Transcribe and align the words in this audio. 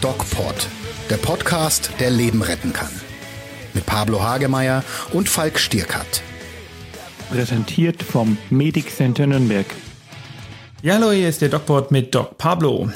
DocPod, 0.00 0.68
der 1.10 1.16
Podcast, 1.16 1.90
der 1.98 2.10
Leben 2.10 2.42
retten 2.42 2.72
kann. 2.72 2.88
Mit 3.74 3.84
Pablo 3.86 4.22
Hagemeyer 4.22 4.84
und 5.12 5.28
Falk 5.28 5.58
Stierkat. 5.58 6.22
Präsentiert 7.30 8.02
vom 8.02 8.38
Medic 8.50 8.90
Center 8.90 9.26
Nürnberg. 9.26 9.66
Ja, 10.82 10.94
hallo, 10.94 11.10
hier 11.10 11.28
ist 11.28 11.42
der 11.42 11.48
DocPod 11.48 11.90
mit 11.90 12.14
Doc 12.14 12.38
Pablo. 12.38 12.90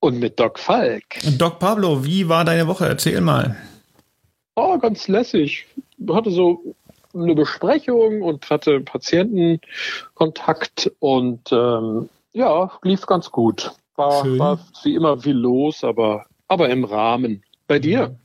Und 0.00 0.18
mit 0.18 0.38
Doc 0.38 0.58
Falk. 0.58 1.04
Doc 1.38 1.58
Pablo, 1.58 2.04
wie 2.04 2.28
war 2.28 2.44
deine 2.44 2.66
Woche? 2.66 2.86
Erzähl 2.86 3.20
mal. 3.20 3.56
Oh, 4.54 4.78
ganz 4.78 5.08
lässig. 5.08 5.66
Hatte 6.08 6.30
so 6.30 6.74
eine 7.14 7.34
Besprechung 7.34 8.22
und 8.22 8.48
hatte 8.50 8.80
Patientenkontakt 8.80 10.90
und 10.98 11.52
ähm, 11.52 12.08
ja, 12.32 12.70
lief 12.82 13.06
ganz 13.06 13.30
gut. 13.30 13.72
War, 13.96 14.38
war 14.38 14.58
wie 14.84 14.94
immer 14.94 15.18
viel 15.18 15.36
los, 15.36 15.84
aber, 15.84 16.24
aber 16.48 16.70
im 16.70 16.84
Rahmen. 16.84 17.42
Bei 17.68 17.78
dir? 17.78 18.16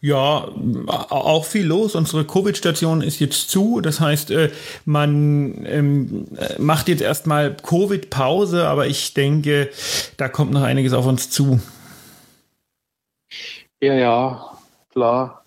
Ja, 0.00 0.48
auch 0.88 1.44
viel 1.44 1.66
los. 1.66 1.94
Unsere 1.94 2.24
Covid-Station 2.24 3.02
ist 3.02 3.20
jetzt 3.20 3.50
zu. 3.50 3.80
Das 3.80 4.00
heißt, 4.00 4.30
äh, 4.30 4.50
man 4.84 5.64
ähm, 5.66 6.26
macht 6.58 6.88
jetzt 6.88 7.02
erstmal 7.02 7.54
Covid-Pause, 7.54 8.66
aber 8.66 8.86
ich 8.86 9.14
denke, 9.14 9.70
da 10.16 10.28
kommt 10.28 10.52
noch 10.52 10.62
einiges 10.62 10.92
auf 10.92 11.06
uns 11.06 11.30
zu. 11.30 11.60
Ja, 13.80 13.94
ja, 13.94 14.52
klar. 14.90 15.44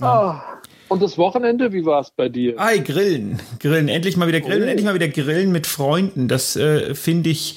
Ja. 0.00 0.06
Ah, 0.06 0.57
und 0.88 1.02
das 1.02 1.18
Wochenende, 1.18 1.72
wie 1.72 1.84
war 1.84 2.00
es 2.00 2.10
bei 2.10 2.28
dir? 2.28 2.58
Ei, 2.58 2.78
Grillen. 2.78 3.40
Grillen. 3.60 3.88
Endlich 3.88 4.16
mal 4.16 4.28
wieder 4.28 4.40
grillen. 4.40 4.64
Oh. 4.64 4.66
Endlich 4.66 4.84
mal 4.84 4.94
wieder 4.94 5.08
grillen 5.08 5.52
mit 5.52 5.66
Freunden. 5.66 6.28
Das 6.28 6.56
äh, 6.56 6.94
finde 6.94 7.30
ich 7.30 7.56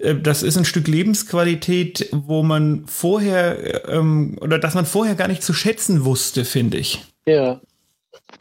äh, 0.00 0.16
das 0.16 0.42
ist 0.42 0.56
ein 0.56 0.64
Stück 0.64 0.88
Lebensqualität, 0.88 2.08
wo 2.12 2.42
man 2.42 2.84
vorher 2.86 3.88
ähm, 3.88 4.38
oder 4.40 4.58
dass 4.58 4.74
man 4.74 4.86
vorher 4.86 5.14
gar 5.14 5.28
nicht 5.28 5.42
zu 5.42 5.52
schätzen 5.52 6.04
wusste, 6.04 6.44
finde 6.44 6.78
ich. 6.78 7.04
Ja. 7.26 7.60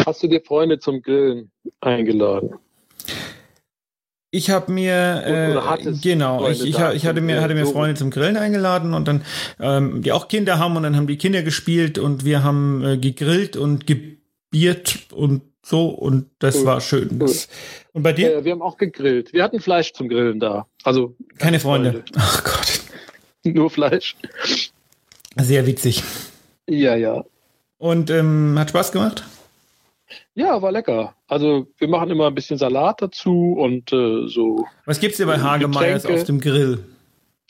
Hast 0.05 0.23
du 0.23 0.27
dir 0.27 0.41
Freunde 0.41 0.79
zum 0.79 1.01
Grillen 1.01 1.51
eingeladen? 1.81 2.55
Ich 4.31 4.51
habe 4.51 4.71
mir 4.71 5.23
äh, 5.25 5.91
genau, 6.03 6.47
ich, 6.47 6.61
ich, 6.61 6.77
ich, 6.77 7.05
hatte 7.05 7.19
mir 7.19 7.41
hatte 7.41 7.55
mir 7.55 7.65
Freunde 7.65 7.95
zum 7.95 8.11
Grillen 8.11 8.37
eingeladen 8.37 8.93
und 8.93 9.07
dann 9.07 9.23
ähm, 9.59 10.03
die 10.03 10.11
auch 10.11 10.27
Kinder 10.27 10.59
haben 10.59 10.77
und 10.77 10.83
dann 10.83 10.95
haben 10.95 11.07
die 11.07 11.17
Kinder 11.17 11.41
gespielt 11.41 11.97
und 11.97 12.25
wir 12.25 12.43
haben 12.43 12.85
äh, 12.85 12.97
gegrillt 12.97 13.57
und 13.57 13.87
gebiert 14.51 14.99
und 15.11 15.41
so 15.63 15.89
und 15.89 16.29
das 16.39 16.57
cool. 16.57 16.65
war 16.65 16.81
schön. 16.81 17.19
Das, 17.19 17.47
und 17.93 18.03
bei 18.03 18.13
dir? 18.13 18.37
Äh, 18.37 18.45
wir 18.45 18.51
haben 18.53 18.61
auch 18.61 18.77
gegrillt. 18.77 19.33
Wir 19.33 19.43
hatten 19.43 19.59
Fleisch 19.59 19.93
zum 19.93 20.09
Grillen 20.09 20.39
da. 20.39 20.67
Also 20.83 21.15
keine 21.37 21.59
Freunde. 21.59 22.03
Ach 22.15 22.43
Gott. 22.43 22.81
Nur 23.43 23.69
Fleisch. 23.69 24.15
Sehr 25.37 25.65
witzig. 25.65 26.03
Ja, 26.67 26.95
ja. 26.95 27.23
Und 27.77 28.09
ähm, 28.09 28.57
hat 28.57 28.69
Spaß 28.69 28.91
gemacht? 28.91 29.23
Ja, 30.33 30.61
war 30.61 30.71
lecker. 30.71 31.15
Also 31.27 31.67
wir 31.77 31.87
machen 31.87 32.09
immer 32.09 32.27
ein 32.27 32.35
bisschen 32.35 32.57
Salat 32.57 33.01
dazu 33.01 33.55
und 33.57 33.93
äh, 33.93 34.27
so. 34.27 34.65
Was 34.85 34.99
gibt's 34.99 35.17
dir 35.17 35.25
bei 35.25 35.39
Hagemeyers 35.39 36.05
auf 36.05 36.23
dem 36.23 36.39
Grill? 36.39 36.83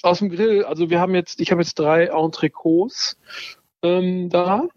Aus 0.02 0.20
dem 0.20 0.30
Grill, 0.30 0.64
also 0.64 0.90
wir 0.90 1.00
haben 1.00 1.16
jetzt, 1.16 1.42
ich 1.42 1.52
habe 1.52 1.62
jetzt 1.62 1.78
drei 1.78 2.06
Entrecots 2.06 3.18
ähm, 3.82 4.30
da. 4.30 4.68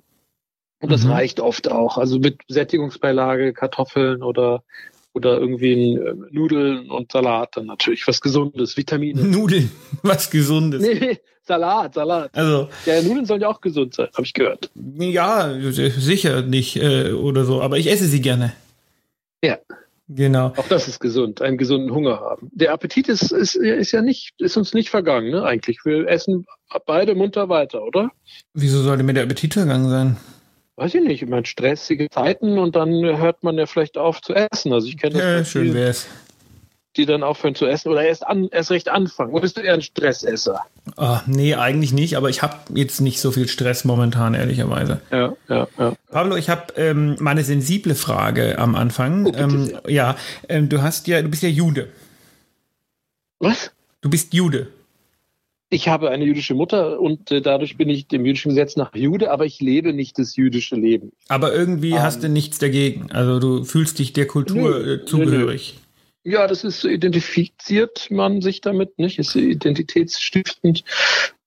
Und 0.82 0.90
das 0.90 1.04
mhm. 1.04 1.12
reicht 1.12 1.40
oft 1.40 1.70
auch. 1.70 1.96
Also 1.96 2.18
mit 2.18 2.40
Sättigungsbeilage, 2.48 3.52
Kartoffeln 3.52 4.22
oder 4.22 4.62
oder 5.14 5.38
irgendwie 5.38 5.94
äh, 5.94 6.14
Nudeln 6.30 6.90
und 6.90 7.12
Salat 7.12 7.56
dann 7.56 7.66
natürlich. 7.66 8.06
Was 8.06 8.20
Gesundes, 8.20 8.76
Vitamine. 8.76 9.22
Nudeln, 9.22 9.70
was 10.02 10.30
Gesundes. 10.30 10.82
Nee, 10.82 11.20
Salat, 11.42 11.94
Salat. 11.94 12.30
Also, 12.34 12.68
ja, 12.86 13.02
Nudeln 13.02 13.26
sollen 13.26 13.42
ja 13.42 13.48
auch 13.48 13.60
gesund 13.60 13.94
sein, 13.94 14.08
habe 14.14 14.24
ich 14.24 14.32
gehört. 14.32 14.70
Ja, 14.74 15.54
sicher 15.60 16.42
nicht 16.42 16.76
äh, 16.76 17.12
oder 17.12 17.44
so, 17.44 17.60
aber 17.60 17.78
ich 17.78 17.90
esse 17.90 18.06
sie 18.06 18.20
gerne. 18.20 18.52
Ja. 19.44 19.58
Genau. 20.08 20.52
Auch 20.56 20.68
das 20.68 20.88
ist 20.88 21.00
gesund, 21.00 21.40
einen 21.40 21.56
gesunden 21.56 21.94
Hunger 21.94 22.20
haben. 22.20 22.50
Der 22.52 22.72
Appetit 22.72 23.08
ist, 23.08 23.32
ist, 23.32 23.54
ist 23.54 23.92
ja 23.92 24.02
nicht, 24.02 24.34
ist 24.38 24.56
uns 24.56 24.74
nicht 24.74 24.90
vergangen, 24.90 25.30
ne, 25.30 25.42
eigentlich. 25.42 25.84
Wir 25.84 26.06
essen 26.06 26.44
beide 26.86 27.14
munter 27.14 27.48
weiter, 27.48 27.82
oder? 27.82 28.10
Wieso 28.52 28.82
sollte 28.82 29.04
mir 29.04 29.14
der 29.14 29.22
Appetit 29.22 29.54
vergangen 29.54 29.88
sein? 29.88 30.16
Weiß 30.76 30.94
ich 30.94 31.02
nicht, 31.02 31.22
ich 31.22 31.28
meine, 31.28 31.46
stressige 31.46 32.08
Zeiten 32.10 32.58
und 32.58 32.76
dann 32.76 32.90
hört 33.18 33.42
man 33.42 33.58
ja 33.58 33.66
vielleicht 33.66 33.98
auf 33.98 34.20
zu 34.22 34.34
essen. 34.34 34.72
Also 34.72 34.88
ich 34.88 34.96
kenne. 34.96 35.18
Ja, 35.18 35.44
schön 35.44 35.74
wär's. 35.74 36.06
Die 36.96 37.06
dann 37.06 37.22
aufhören 37.22 37.54
zu 37.54 37.64
essen 37.64 37.90
oder 37.90 38.02
erst, 38.02 38.26
an, 38.26 38.48
erst 38.52 38.70
recht 38.70 38.90
anfangen. 38.90 39.32
Oder 39.32 39.42
bist 39.42 39.56
du 39.56 39.62
eher 39.62 39.72
ein 39.72 39.80
Stressesser? 39.80 40.60
Oh, 40.98 41.18
nee, 41.24 41.54
eigentlich 41.54 41.94
nicht, 41.94 42.18
aber 42.18 42.28
ich 42.28 42.42
habe 42.42 42.56
jetzt 42.74 43.00
nicht 43.00 43.18
so 43.18 43.30
viel 43.30 43.48
Stress 43.48 43.86
momentan, 43.86 44.34
ehrlicherweise. 44.34 45.00
Ja, 45.10 45.34
ja, 45.48 45.68
ja. 45.78 45.94
Pablo, 46.10 46.36
ich 46.36 46.50
habe 46.50 46.74
ähm, 46.76 47.16
mal 47.18 47.30
eine 47.30 47.44
sensible 47.44 47.94
Frage 47.94 48.58
am 48.58 48.74
Anfang. 48.74 49.24
Oh, 49.24 49.32
ähm, 49.34 49.72
ja, 49.88 50.16
ähm, 50.50 50.68
du 50.68 50.82
hast 50.82 51.06
ja, 51.06 51.22
du 51.22 51.30
bist 51.30 51.42
ja 51.42 51.48
Jude. 51.48 51.88
Was? 53.38 53.72
Du 54.02 54.10
bist 54.10 54.34
Jude 54.34 54.68
ich 55.72 55.88
habe 55.88 56.10
eine 56.10 56.24
jüdische 56.24 56.54
Mutter 56.54 57.00
und 57.00 57.30
äh, 57.30 57.40
dadurch 57.40 57.78
bin 57.78 57.88
ich 57.88 58.06
dem 58.06 58.26
jüdischen 58.26 58.50
Gesetz 58.50 58.76
nach 58.76 58.94
Jude, 58.94 59.30
aber 59.30 59.46
ich 59.46 59.58
lebe 59.60 59.94
nicht 59.94 60.18
das 60.18 60.36
jüdische 60.36 60.76
Leben. 60.76 61.12
Aber 61.28 61.54
irgendwie 61.54 61.94
um, 61.94 62.02
hast 62.02 62.16
ähm. 62.16 62.22
du 62.22 62.28
nichts 62.28 62.58
dagegen. 62.58 63.10
Also 63.10 63.40
du 63.40 63.64
fühlst 63.64 63.98
dich 63.98 64.12
der 64.12 64.26
Kultur 64.26 64.78
nö, 64.78 64.94
äh, 64.94 65.04
zugehörig. 65.06 65.74
Nö, 66.24 66.30
nö. 66.30 66.34
Ja, 66.34 66.46
das 66.46 66.62
ist 66.62 66.84
identifiziert 66.84 68.10
man 68.10 68.42
sich 68.42 68.60
damit, 68.60 68.98
nicht? 68.98 69.18
Ist 69.18 69.34
identitätsstiftend. 69.34 70.84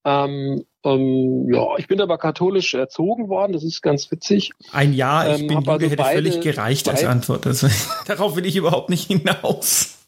Ähm, 0.04 0.64
ähm, 0.84 1.52
ja, 1.52 1.78
ich 1.78 1.86
bin 1.86 2.00
aber 2.00 2.18
katholisch 2.18 2.74
erzogen 2.74 3.28
worden, 3.28 3.52
das 3.52 3.62
ist 3.62 3.80
ganz 3.80 4.10
witzig. 4.10 4.50
Ein 4.72 4.92
Ja, 4.92 5.34
ich 5.34 5.40
ähm, 5.40 5.46
bin 5.46 5.58
Jude, 5.58 5.70
also 5.70 5.86
hätte 5.86 5.96
beide, 5.96 6.14
völlig 6.16 6.40
gereicht 6.40 6.88
als 6.88 7.04
Antwort. 7.04 7.46
Das, 7.46 7.64
darauf 8.06 8.36
will 8.36 8.44
ich 8.44 8.56
überhaupt 8.56 8.90
nicht 8.90 9.06
hinaus. 9.06 9.98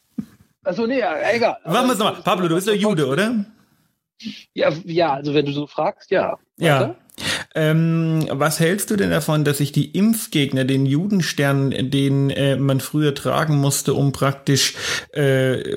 Also 0.64 0.86
nee, 0.86 1.02
egal. 1.32 1.56
Machen 1.64 1.86
wir 1.86 1.92
es 1.92 1.98
nochmal. 1.98 2.20
Pablo, 2.22 2.48
du 2.48 2.56
bist 2.56 2.66
ja 2.66 2.74
Jude, 2.74 3.06
oder? 3.06 3.46
Ja, 4.54 4.72
ja, 4.84 5.14
also 5.14 5.34
wenn 5.34 5.46
du 5.46 5.52
so 5.52 5.66
fragst, 5.66 6.10
ja. 6.10 6.38
Ja. 6.58 6.96
Ähm, 7.54 8.28
was 8.30 8.60
hältst 8.60 8.90
du 8.90 8.96
denn 8.96 9.10
davon, 9.10 9.44
dass 9.44 9.58
sich 9.58 9.72
die 9.72 9.90
Impfgegner 9.90 10.64
den 10.64 10.86
Judenstern, 10.86 11.90
den 11.90 12.30
äh, 12.30 12.56
man 12.56 12.80
früher 12.80 13.14
tragen 13.14 13.56
musste, 13.56 13.94
um 13.94 14.12
praktisch 14.12 14.74
äh, 15.12 15.76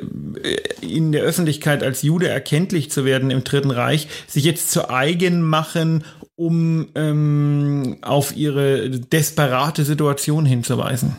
in 0.81 1.12
der 1.12 1.24
Öffentlichkeit 1.24 1.84
als 1.84 2.03
Jude 2.03 2.28
erkenntlich 2.28 2.91
zu 2.91 3.06
werden 3.06 3.31
im 3.31 3.44
Dritten 3.44 3.72
Reich, 3.72 4.07
sich 4.28 4.44
jetzt 4.44 4.72
zu 4.72 4.90
eigen 4.90 5.41
machen, 5.41 6.03
um 6.35 6.90
ähm, 6.96 7.97
auf 8.01 8.35
ihre 8.35 8.90
desperate 8.90 9.84
Situation 9.84 10.46
hinzuweisen? 10.46 11.16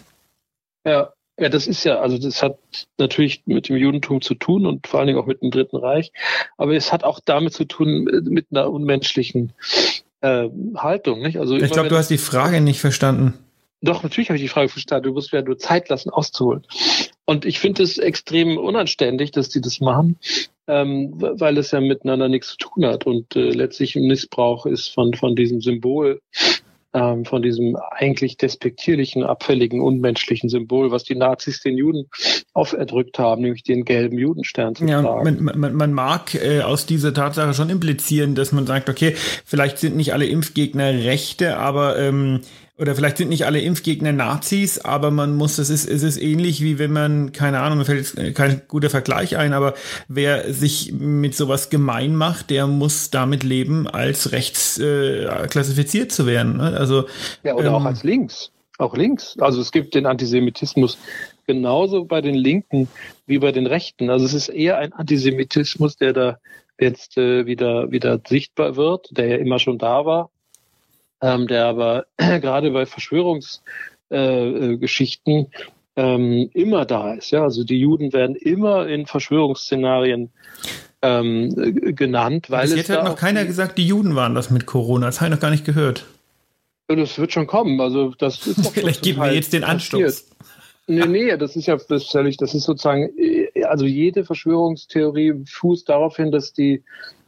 Ja, 0.85 1.13
ja, 1.39 1.49
das 1.49 1.67
ist 1.67 1.85
ja, 1.85 2.01
also 2.01 2.19
das 2.19 2.43
hat 2.43 2.59
natürlich 2.99 3.43
mit 3.47 3.69
dem 3.69 3.77
Judentum 3.77 4.21
zu 4.21 4.35
tun 4.35 4.67
und 4.67 4.87
vor 4.87 5.01
allen 5.01 5.07
Dingen 5.07 5.19
auch 5.19 5.27
mit 5.27 5.43
dem 5.43 5.51
Dritten 5.51 5.77
Reich. 5.77 6.13
Aber 6.57 6.75
es 6.75 6.93
hat 6.93 7.05
auch 7.05 7.21
damit 7.25 7.55
zu 7.55 7.65
tun, 7.65 8.05
mit 8.25 8.47
einer 8.51 8.71
unmenschlichen 8.71 9.53
äh, 10.21 10.49
Haltung. 10.77 11.21
Nicht? 11.23 11.39
Also 11.39 11.57
ich 11.57 11.71
glaube, 11.71 11.89
du 11.89 11.97
hast 11.97 12.11
die 12.11 12.19
Frage 12.19 12.61
nicht 12.61 12.81
verstanden. 12.81 13.35
Doch, 13.81 14.03
natürlich 14.03 14.29
habe 14.29 14.37
ich 14.37 14.43
die 14.43 14.49
Frage 14.49 14.69
verstanden. 14.69 15.09
Du 15.09 15.13
musst 15.15 15.33
mir 15.33 15.43
nur 15.43 15.59
Zeit 15.59 15.89
lassen, 15.89 16.11
auszuholen. 16.11 16.63
Und 17.25 17.45
ich 17.45 17.59
finde 17.59 17.83
es 17.83 17.99
extrem 17.99 18.59
unanständig, 18.59 19.33
dass 19.33 19.49
die 19.49 19.61
das 19.61 19.81
machen, 19.81 20.19
ähm, 20.69 21.15
weil 21.17 21.59
es 21.59 21.71
ja 21.73 21.81
miteinander 21.81 22.29
nichts 22.29 22.51
zu 22.51 22.57
tun 22.59 22.87
hat 22.87 23.07
und 23.07 23.35
äh, 23.35 23.51
letztlich 23.51 23.97
ein 23.97 24.07
Missbrauch 24.07 24.67
ist 24.67 24.89
von, 24.89 25.15
von 25.15 25.35
diesem 25.35 25.61
Symbol 25.61 26.21
ähm, 26.95 27.25
von 27.25 27.43
diesem 27.43 27.77
eigentlich 27.91 28.37
despektierlichen, 28.37 29.25
abfälligen, 29.25 29.81
unmenschlichen 29.81 30.49
Symbol, 30.49 30.91
was 30.91 31.05
die 31.05 31.15
Nazis 31.15 31.61
den 31.61 31.79
Juden 31.79 32.09
auferdrückt 32.53 33.19
haben, 33.19 33.43
nämlich 33.43 33.63
den 33.63 33.85
gelben 33.85 34.19
Judenstern 34.19 34.75
zu 34.75 34.85
ja, 34.85 35.03
tragen. 35.03 35.45
Man, 35.45 35.59
man, 35.59 35.75
man 35.75 35.93
mag 35.93 36.35
äh, 36.35 36.61
aus 36.61 36.87
dieser 36.87 37.15
Tatsache 37.15 37.55
schon 37.55 37.71
implizieren, 37.71 38.35
dass 38.35 38.53
man 38.53 38.67
sagt, 38.67 38.89
okay, 38.89 39.15
vielleicht 39.45 39.79
sind 39.79 39.97
nicht 39.97 40.13
alle 40.13 40.27
Impfgegner 40.27 40.93
Rechte, 41.05 41.57
aber 41.57 41.99
ähm, 41.99 42.41
oder 42.79 42.95
vielleicht 42.95 43.19
sind 43.19 43.29
nicht 43.29 43.45
alle 43.45 43.61
Impfgegner 43.61 44.13
Nazis, 44.13 44.79
aber 44.79 45.11
man 45.11 45.37
muss, 45.37 45.59
es 45.59 45.69
ist, 45.69 45.89
es 45.89 46.03
ist 46.03 46.21
ähnlich 46.21 46.63
wie 46.63 46.79
wenn 46.79 46.93
man, 46.93 47.33
keine 47.33 47.61
Ahnung, 47.61 47.79
mir 47.79 47.85
fällt 47.85 47.99
jetzt 47.99 48.35
kein 48.35 48.63
guter 48.67 48.89
Vergleich 48.89 49.37
ein, 49.37 49.53
aber 49.53 49.75
wer 50.09 50.53
sich 50.53 50.93
mit 50.93 51.35
sowas 51.35 51.69
gemein 51.69 52.17
macht, 52.17 52.49
der 52.49 52.67
muss 52.67 53.11
damit 53.11 53.43
leben, 53.43 53.87
als 53.87 54.33
rechts 54.33 54.79
äh, 54.79 55.27
klassifiziert 55.51 56.13
zu 56.13 56.27
werden. 56.27 56.57
Ne? 56.57 56.75
Also, 56.77 57.05
ja, 57.43 57.55
oder 57.55 57.69
ähm, 57.69 57.75
auch 57.75 57.85
als 57.85 58.05
links. 58.05 58.51
Auch 58.79 58.97
links. 58.97 59.37
Also 59.39 59.61
es 59.61 59.71
gibt 59.71 59.95
den 59.95 60.07
Antisemitismus 60.07 60.99
genauso 61.47 62.07
bei 62.07 62.23
den 62.23 62.35
Linken 62.35 62.89
wie 63.27 63.39
bei 63.39 63.53
den 63.53 63.67
Rechten. 63.67 64.09
Also 64.09 64.25
es 64.25 64.33
ist 64.33 64.49
eher 64.49 64.79
ein 64.79 64.95
Antisemitismus, 64.95 65.97
der 65.97 66.15
da 66.15 66.39
jetzt 66.81 67.19
äh, 67.19 67.45
wieder, 67.45 67.93
wieder 67.93 68.19
sichtbar 68.27 68.77
wird, 68.77 69.09
der 69.11 69.27
ja 69.27 69.37
immer 69.37 69.59
schon 69.59 69.79
da 69.79 70.07
war 70.07 70.31
ähm, 71.23 71.47
der 71.47 71.67
aber 71.67 72.07
gerade 72.17 72.73
bei 72.73 72.85
Verschwörungsgeschichten 72.85 75.47
ähm, 75.97 76.51
immer 76.53 76.85
da 76.85 77.15
ist. 77.15 77.31
Ja, 77.31 77.43
also 77.43 77.65
die 77.65 77.79
Juden 77.79 78.13
werden 78.13 78.37
immer 78.37 78.87
in 78.87 79.07
Verschwörungsszenarien 79.07 80.31
ähm, 81.01 81.95
genannt, 81.95 82.51
weil 82.51 82.63
Bis 82.63 82.77
jetzt 82.77 82.91
es 82.91 82.97
hat 82.97 83.05
noch 83.05 83.17
keiner 83.17 83.45
gesagt, 83.45 83.79
die 83.79 83.87
Juden 83.87 84.15
waren 84.15 84.35
das 84.35 84.51
mit 84.51 84.67
Corona. 84.67 85.07
Das 85.07 85.21
habe 85.21 85.29
ich 85.29 85.37
noch 85.37 85.41
gar 85.41 85.51
nicht 85.51 85.65
gehört. 85.65 86.07
Das 86.89 87.19
wird 87.19 87.33
schon 87.33 87.47
kommen. 87.47 87.81
Also 87.81 88.13
das 88.19 88.47
ist 88.47 88.69
Vielleicht 88.75 89.03
geben 89.03 89.21
wir 89.21 89.33
jetzt 89.33 89.53
den 89.53 89.65
Anstoß. 89.65 90.29
Nee, 90.89 91.07
nee, 91.07 91.37
das 91.37 91.55
ist 91.55 91.67
ja 91.67 91.79
das 91.89 92.07
völlig, 92.07 92.37
das 92.39 92.55
ist 92.55 92.65
sozusagen, 92.65 93.09
also 93.65 93.87
jede 93.87 94.25
Verschwörungstheorie 94.25 95.45
fußt 95.47 95.89
darauf 95.89 96.17
hin, 96.17 96.33
dass 96.33 96.53
die, 96.53 96.83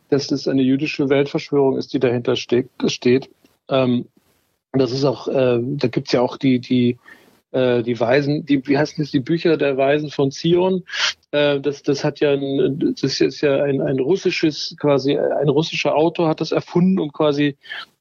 dass 0.08 0.26
das 0.26 0.48
eine 0.48 0.62
jüdische 0.62 1.08
Weltverschwörung 1.08 1.78
ist, 1.78 1.92
die 1.92 2.00
dahinter 2.00 2.34
steht. 2.34 2.68
Ähm, 3.68 4.06
das 4.72 4.92
ist 4.92 5.04
auch, 5.04 5.28
äh, 5.28 5.60
da 5.60 5.88
gibt's 5.88 6.12
ja 6.12 6.20
auch 6.20 6.36
die, 6.36 6.58
die, 6.58 6.98
äh, 7.52 7.82
die 7.82 7.98
Weisen, 7.98 8.44
die, 8.44 8.66
wie 8.66 8.76
heißen 8.76 9.02
das, 9.02 9.12
die 9.12 9.20
Bücher 9.20 9.56
der 9.56 9.76
Weisen 9.76 10.10
von 10.10 10.30
Zion. 10.30 10.84
Äh, 11.30 11.60
das, 11.60 11.82
das 11.82 12.04
hat 12.04 12.20
ja, 12.20 12.32
ein, 12.32 12.94
das 13.00 13.20
ist 13.20 13.40
ja 13.40 13.62
ein, 13.62 13.80
ein 13.80 14.00
russisches, 14.00 14.76
quasi 14.80 15.16
ein 15.16 15.48
russischer 15.48 15.94
Autor 15.94 16.28
hat 16.28 16.40
das 16.40 16.52
erfunden, 16.52 16.98
um 16.98 17.12
quasi 17.12 17.56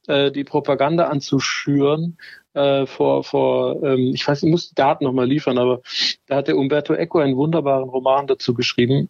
äh, 0.08 0.32
die 0.32 0.44
Propaganda 0.44 1.08
anzuschüren. 1.08 2.18
Äh, 2.54 2.86
vor, 2.86 3.24
vor 3.24 3.82
ähm, 3.84 4.12
ich 4.14 4.28
weiß, 4.28 4.44
ich 4.44 4.50
muss 4.50 4.70
die 4.70 4.76
Daten 4.76 5.06
nochmal 5.06 5.28
liefern, 5.28 5.58
aber 5.58 5.82
da 6.28 6.38
hat 6.38 6.48
der 6.48 6.58
Umberto 6.58 6.94
Eco 6.94 7.20
einen 7.20 7.36
wunderbaren 7.36 7.90
Roman 7.90 8.28
dazu 8.28 8.54
geschrieben. 8.54 9.10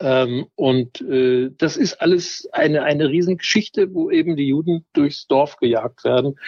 Ähm, 0.00 0.46
und 0.54 1.00
äh, 1.02 1.50
das 1.56 1.76
ist 1.76 2.00
alles 2.00 2.48
eine, 2.52 2.82
eine 2.82 3.08
Riesengeschichte, 3.08 3.92
wo 3.94 4.10
eben 4.10 4.36
die 4.36 4.48
Juden 4.48 4.86
durchs 4.94 5.26
Dorf 5.26 5.56
gejagt 5.56 6.04
werden 6.04 6.38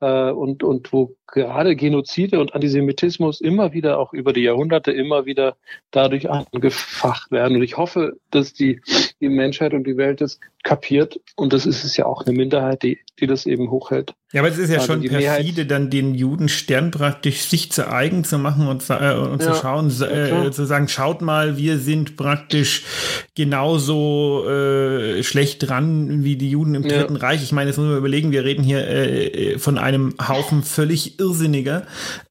äh, 0.00 0.30
und, 0.30 0.62
und 0.62 0.92
wo 0.92 1.14
gerade 1.34 1.76
Genozide 1.76 2.40
und 2.40 2.54
Antisemitismus 2.54 3.40
immer 3.40 3.72
wieder, 3.72 3.98
auch 3.98 4.12
über 4.12 4.32
die 4.32 4.42
Jahrhunderte, 4.42 4.92
immer 4.92 5.26
wieder 5.26 5.56
dadurch 5.90 6.30
angefacht 6.30 7.30
werden. 7.30 7.56
Und 7.56 7.62
ich 7.62 7.76
hoffe, 7.76 8.16
dass 8.30 8.54
die, 8.54 8.80
die 9.20 9.28
Menschheit 9.28 9.74
und 9.74 9.84
die 9.84 9.96
Welt 9.96 10.20
das 10.20 10.38
kapiert. 10.62 11.20
Und 11.36 11.52
das 11.52 11.66
ist 11.66 11.84
es 11.84 11.96
ja 11.96 12.06
auch 12.06 12.24
eine 12.24 12.36
Minderheit, 12.36 12.82
die, 12.82 12.98
die 13.20 13.26
das 13.26 13.46
eben 13.46 13.70
hochhält. 13.70 14.14
Ja, 14.32 14.40
aber 14.40 14.48
es 14.48 14.58
ist 14.58 14.70
ja 14.70 14.78
also 14.78 14.94
schon 14.94 15.02
perfide, 15.02 15.20
Mehrheit, 15.20 15.70
dann 15.70 15.90
den 15.90 16.14
Juden 16.14 16.48
Stern 16.48 16.90
praktisch 16.90 17.42
sich 17.42 17.70
zu 17.70 17.88
eigen 17.88 18.24
zu 18.24 18.38
machen 18.38 18.66
und, 18.66 18.82
äh, 18.90 19.14
und 19.14 19.40
ja, 19.40 19.52
zu 19.52 19.60
schauen, 19.60 19.86
äh, 19.88 20.50
zu 20.50 20.64
sagen, 20.64 20.88
schaut 20.88 21.22
mal, 21.22 21.56
wir 21.56 21.78
sind 21.78 22.16
praktisch 22.16 22.82
genauso 23.36 24.44
äh, 24.48 25.22
schlecht 25.22 25.68
dran 25.68 26.24
wie 26.24 26.34
die 26.34 26.50
Juden 26.50 26.74
im 26.74 26.82
Dritten 26.82 27.14
ja. 27.14 27.20
Reich. 27.20 27.44
Ich 27.44 27.52
meine, 27.52 27.70
jetzt 27.70 27.76
muss 27.76 27.86
man 27.86 27.98
überlegen, 27.98 28.32
wir 28.32 28.44
reden 28.44 28.64
hier 28.64 28.88
äh, 28.88 29.58
von 29.58 29.78
einem 29.78 30.14
Haufen 30.26 30.64
völlig 30.64 31.20
Irrsinniger. 31.24 31.86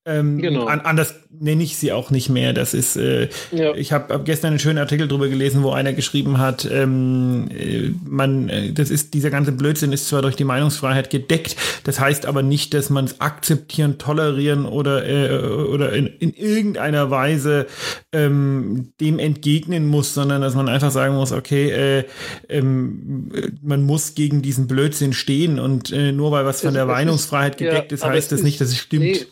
Ähm, 0.06 0.40
genau. 0.40 0.66
an, 0.66 0.82
anders 0.82 1.16
nenne 1.40 1.64
ich 1.64 1.78
sie 1.78 1.92
auch 1.92 2.12
nicht 2.12 2.30
mehr. 2.30 2.54
Das 2.54 2.74
ist, 2.74 2.96
äh, 2.96 3.30
ja. 3.52 3.74
ich 3.74 3.92
habe 3.92 4.14
hab 4.14 4.26
gestern 4.26 4.50
einen 4.50 4.60
schönen 4.60 4.78
Artikel 4.78 5.08
drüber 5.08 5.28
gelesen, 5.28 5.64
wo 5.64 5.72
einer 5.72 5.94
geschrieben 5.94 6.38
hat, 6.38 6.68
ähm, 6.72 7.50
äh, 7.50 7.92
man, 8.06 8.50
äh, 8.50 8.72
das 8.72 8.90
ist, 8.90 9.14
dieser 9.14 9.30
ganze 9.30 9.52
Blödsinn 9.52 9.92
ist 9.92 10.08
zwar 10.08 10.22
durch 10.22 10.36
die 10.36 10.44
Meinungsfreiheit 10.44 11.10
gedeckt, 11.10 11.56
das 11.84 12.00
heißt 12.00 12.26
aber 12.26 12.44
nicht, 12.44 12.74
dass 12.74 12.90
man 12.90 13.06
es 13.06 13.20
akzeptieren, 13.20 13.98
tolerieren 13.98 14.66
oder, 14.66 15.08
äh, 15.08 15.40
oder 15.40 15.94
in, 15.94 16.08
in 16.08 16.34
irgendeiner 16.34 17.10
Weise 17.10 17.66
ähm, 18.12 18.94
dem 19.02 19.20
entgegnen 19.20 19.88
muss, 19.88 20.14
sondern 20.14 20.42
dass 20.42 20.56
man 20.56 20.70
einfach 20.70 20.92
sagen 20.92 21.16
muss, 21.16 21.32
okay, 21.32 21.72
äh, 21.72 22.04
ähm, 22.48 23.32
man 23.62 23.84
muss 23.84 24.16
gegen 24.16 24.42
diesen 24.42 24.68
Blödsinn 24.68 25.14
stehen 25.14 25.60
und 25.60 25.92
äh, 25.92 26.12
nur 26.12 26.32
weil 26.32 26.46
was 26.46 26.62
von 26.62 26.74
der 26.74 26.86
Meinungsfreiheit 26.86 27.58
gedeckt 27.58 27.92
ja, 27.92 27.96
ist, 27.96 28.06
heißt 28.06 28.32
das 28.32 28.44
nicht, 28.44 28.62
dass 28.62 28.70
es 28.70 28.83
stimmt. 28.84 29.04
Nee 29.04 29.26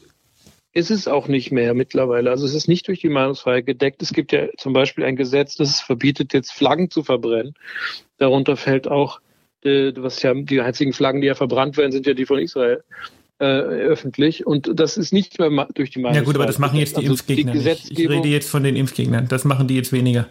ist 0.74 0.92
es 0.92 1.08
auch 1.08 1.28
nicht 1.28 1.52
mehr 1.52 1.74
mittlerweile. 1.74 2.30
Also 2.30 2.46
es 2.46 2.54
ist 2.54 2.68
nicht 2.68 2.88
durch 2.88 3.02
die 3.02 3.10
Meinungsfreiheit 3.10 3.66
gedeckt. 3.66 4.02
Es 4.02 4.14
gibt 4.14 4.32
ja 4.32 4.48
zum 4.58 4.74
Beispiel 4.74 5.04
ein 5.04 5.16
Gesetz, 5.16 5.56
das 5.56 5.70
es 5.70 5.80
verbietet, 5.82 6.34
jetzt 6.34 6.54
Flaggen 6.54 6.90
zu 6.90 7.04
verbrennen. 7.04 7.56
Darunter 8.18 8.56
fällt 8.56 8.88
auch, 8.88 9.20
äh, 9.64 9.92
was 9.98 10.22
ja 10.22 10.34
die 10.34 10.62
einzigen 10.62 10.94
Flaggen, 10.94 11.22
die 11.22 11.28
ja 11.28 11.36
verbrannt 11.36 11.78
werden, 11.78 11.92
sind 11.92 12.08
ja 12.08 12.14
die 12.14 12.26
von 12.26 12.40
Israel. 12.40 12.84
Äh, 13.40 13.46
öffentlich 13.46 14.46
und 14.46 14.70
das 14.80 14.98
ist 14.98 15.12
nicht 15.12 15.40
mehr 15.40 15.50
durch 15.74 15.90
die 15.90 15.98
Meinungsfreiheit. 15.98 16.16
Ja 16.16 16.22
gut, 16.22 16.36
aber 16.36 16.46
das 16.46 16.60
machen 16.60 16.78
jetzt 16.78 16.96
die 16.96 17.08
also 17.08 17.14
Impfgegner. 17.14 17.54
Die 17.54 17.94
ich 18.04 18.08
rede 18.08 18.28
jetzt 18.28 18.48
von 18.48 18.64
den 18.64 18.76
Impfgegnern. 18.76 19.28
Das 19.28 19.46
machen 19.46 19.68
die 19.68 19.76
jetzt 19.76 19.92
weniger. 19.92 20.28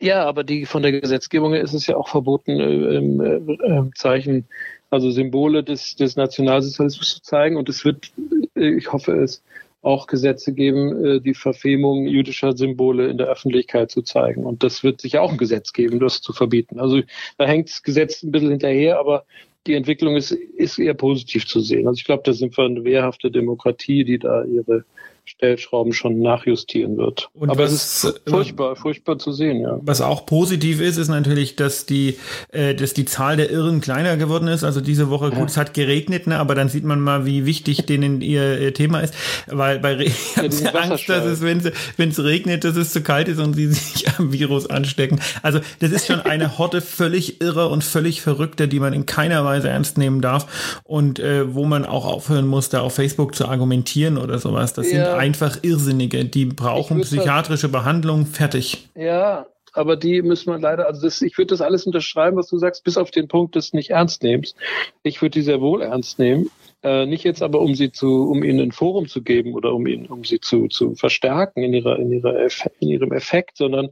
Ja, 0.00 0.24
aber 0.26 0.44
die 0.44 0.66
von 0.66 0.82
der 0.82 0.92
Gesetzgebung 0.92 1.54
ist 1.54 1.72
es 1.72 1.86
ja 1.86 1.96
auch 1.96 2.08
verboten, 2.08 2.60
äh, 2.60 2.96
äh, 2.98 3.78
äh, 3.78 3.90
Zeichen, 3.94 4.46
also 4.90 5.10
Symbole 5.10 5.64
des, 5.64 5.96
des 5.96 6.16
Nationalsozialismus 6.16 7.14
zu 7.14 7.22
zeigen. 7.22 7.56
Und 7.56 7.68
es 7.68 7.84
wird, 7.84 8.12
äh, 8.54 8.76
ich 8.76 8.92
hoffe 8.92 9.12
es, 9.12 9.42
auch 9.82 10.08
Gesetze 10.08 10.52
geben, 10.52 11.04
äh, 11.04 11.20
die 11.20 11.34
Verfemung 11.34 12.06
jüdischer 12.06 12.56
Symbole 12.56 13.08
in 13.08 13.18
der 13.18 13.28
Öffentlichkeit 13.28 13.90
zu 13.90 14.02
zeigen. 14.02 14.44
Und 14.44 14.62
das 14.62 14.82
wird 14.82 15.00
sicher 15.00 15.22
auch 15.22 15.30
ein 15.30 15.38
Gesetz 15.38 15.72
geben, 15.72 16.00
das 16.00 16.20
zu 16.20 16.32
verbieten. 16.32 16.80
Also 16.80 17.02
da 17.38 17.46
hängt 17.46 17.68
das 17.68 17.82
Gesetz 17.82 18.22
ein 18.22 18.32
bisschen 18.32 18.50
hinterher, 18.50 18.98
aber 18.98 19.24
die 19.66 19.74
Entwicklung 19.74 20.16
ist, 20.16 20.32
ist 20.32 20.78
eher 20.78 20.94
positiv 20.94 21.46
zu 21.46 21.60
sehen. 21.60 21.86
Also 21.86 21.98
ich 21.98 22.04
glaube, 22.04 22.22
da 22.24 22.32
sind 22.32 22.56
wir 22.56 22.64
eine 22.64 22.84
wehrhafte 22.84 23.30
Demokratie, 23.30 24.04
die 24.04 24.18
da 24.18 24.44
ihre 24.44 24.84
Stellschrauben 25.26 25.92
schon 25.92 26.20
nachjustieren 26.20 26.96
wird. 26.96 27.30
Und 27.34 27.50
Aber 27.50 27.64
was, 27.64 27.72
es 27.72 28.04
ist 28.04 28.22
furchtbar, 28.28 28.76
furchtbar 28.76 29.18
zu 29.18 29.32
sehen, 29.32 29.60
ja. 29.60 29.78
Was 29.82 30.00
auch 30.00 30.24
positiv 30.24 30.80
ist, 30.80 30.96
ist 30.96 31.08
natürlich, 31.08 31.56
dass 31.56 31.84
die, 31.84 32.16
äh, 32.52 32.74
dass 32.74 32.94
die 32.94 33.04
Zahl 33.04 33.36
der 33.36 33.50
Irren 33.50 33.80
kleiner 33.80 34.16
geworden 34.16 34.46
ist. 34.46 34.62
Also 34.62 34.80
diese 34.80 35.10
Woche, 35.10 35.30
gut, 35.30 35.38
ja. 35.38 35.44
es 35.46 35.56
hat 35.56 35.74
geregnet, 35.74 36.28
ne, 36.28 36.38
aber 36.38 36.54
dann 36.54 36.68
sieht 36.68 36.84
man 36.84 37.00
mal, 37.00 37.26
wie 37.26 37.44
wichtig 37.44 37.86
denen 37.86 38.20
ihr, 38.20 38.60
ihr 38.60 38.72
Thema 38.72 39.00
ist. 39.00 39.14
Weil 39.48 39.80
bei 39.80 39.94
Regen 39.94 40.14
ja, 40.36 40.70
Angst, 40.74 41.08
dass 41.08 41.24
es, 41.24 41.42
wenn 41.42 42.08
es 42.08 42.22
regnet, 42.22 42.64
dass 42.64 42.76
es 42.76 42.92
zu 42.92 43.02
kalt 43.02 43.28
ist 43.28 43.40
und 43.40 43.54
sie 43.54 43.66
sich 43.72 44.06
am 44.18 44.32
Virus 44.32 44.70
anstecken. 44.70 45.20
Also 45.42 45.60
das 45.80 45.90
ist 45.90 46.06
schon 46.06 46.20
eine 46.20 46.56
Horte 46.58 46.80
völlig 46.80 47.40
irre 47.40 47.68
und 47.68 47.82
völlig 47.82 48.22
verrückter, 48.22 48.66
die 48.68 48.78
man 48.80 48.92
in 48.92 49.06
keiner 49.06 49.44
Weise 49.44 49.68
ernst 49.68 49.98
nehmen 49.98 50.20
darf. 50.20 50.80
Und 50.84 51.18
äh, 51.18 51.52
wo 51.54 51.64
man 51.64 51.84
auch 51.84 52.06
aufhören 52.06 52.46
muss, 52.46 52.68
da 52.68 52.80
auf 52.80 52.94
Facebook 52.94 53.34
zu 53.34 53.48
argumentieren 53.48 54.18
oder 54.18 54.38
sowas. 54.38 54.72
Das 54.72 54.90
ja. 54.90 55.04
sind 55.04 55.15
einfach 55.16 55.58
Irrsinnige. 55.62 56.24
Die 56.24 56.46
brauchen 56.46 57.00
psychiatrische 57.00 57.68
Behandlung, 57.68 58.26
fertig. 58.26 58.88
Ja, 58.94 59.46
aber 59.72 59.96
die 59.96 60.22
müssen 60.22 60.50
wir 60.50 60.58
leider, 60.58 60.86
also 60.86 61.02
das, 61.02 61.20
ich 61.20 61.36
würde 61.36 61.50
das 61.50 61.60
alles 61.60 61.86
unterschreiben, 61.86 62.36
was 62.36 62.48
du 62.48 62.58
sagst, 62.58 62.82
bis 62.84 62.96
auf 62.96 63.10
den 63.10 63.28
Punkt 63.28 63.54
des 63.54 63.74
nicht 63.74 63.90
ernst 63.90 64.22
nehmens. 64.22 64.54
Ich 65.02 65.20
würde 65.20 65.38
die 65.38 65.42
sehr 65.42 65.60
wohl 65.60 65.82
ernst 65.82 66.18
nehmen. 66.18 66.50
Äh, 66.82 67.04
nicht 67.06 67.24
jetzt 67.24 67.42
aber, 67.42 67.60
um 67.60 67.74
sie 67.74 67.92
zu, 67.92 68.30
um 68.30 68.42
ihnen 68.42 68.60
ein 68.60 68.72
Forum 68.72 69.06
zu 69.06 69.22
geben 69.22 69.54
oder 69.54 69.74
um 69.74 69.86
ihnen, 69.86 70.06
um 70.06 70.24
sie 70.24 70.40
zu, 70.40 70.68
zu 70.68 70.94
verstärken 70.94 71.62
in 71.62 71.74
ihrer, 71.74 71.98
in 71.98 72.10
ihrer, 72.10 72.48
in 72.80 72.88
ihrem 72.88 73.12
Effekt, 73.12 73.58
sondern 73.58 73.90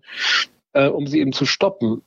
äh, 0.72 0.88
um 0.88 1.06
sie 1.06 1.20
eben 1.20 1.32
zu 1.32 1.44
stoppen. 1.44 2.02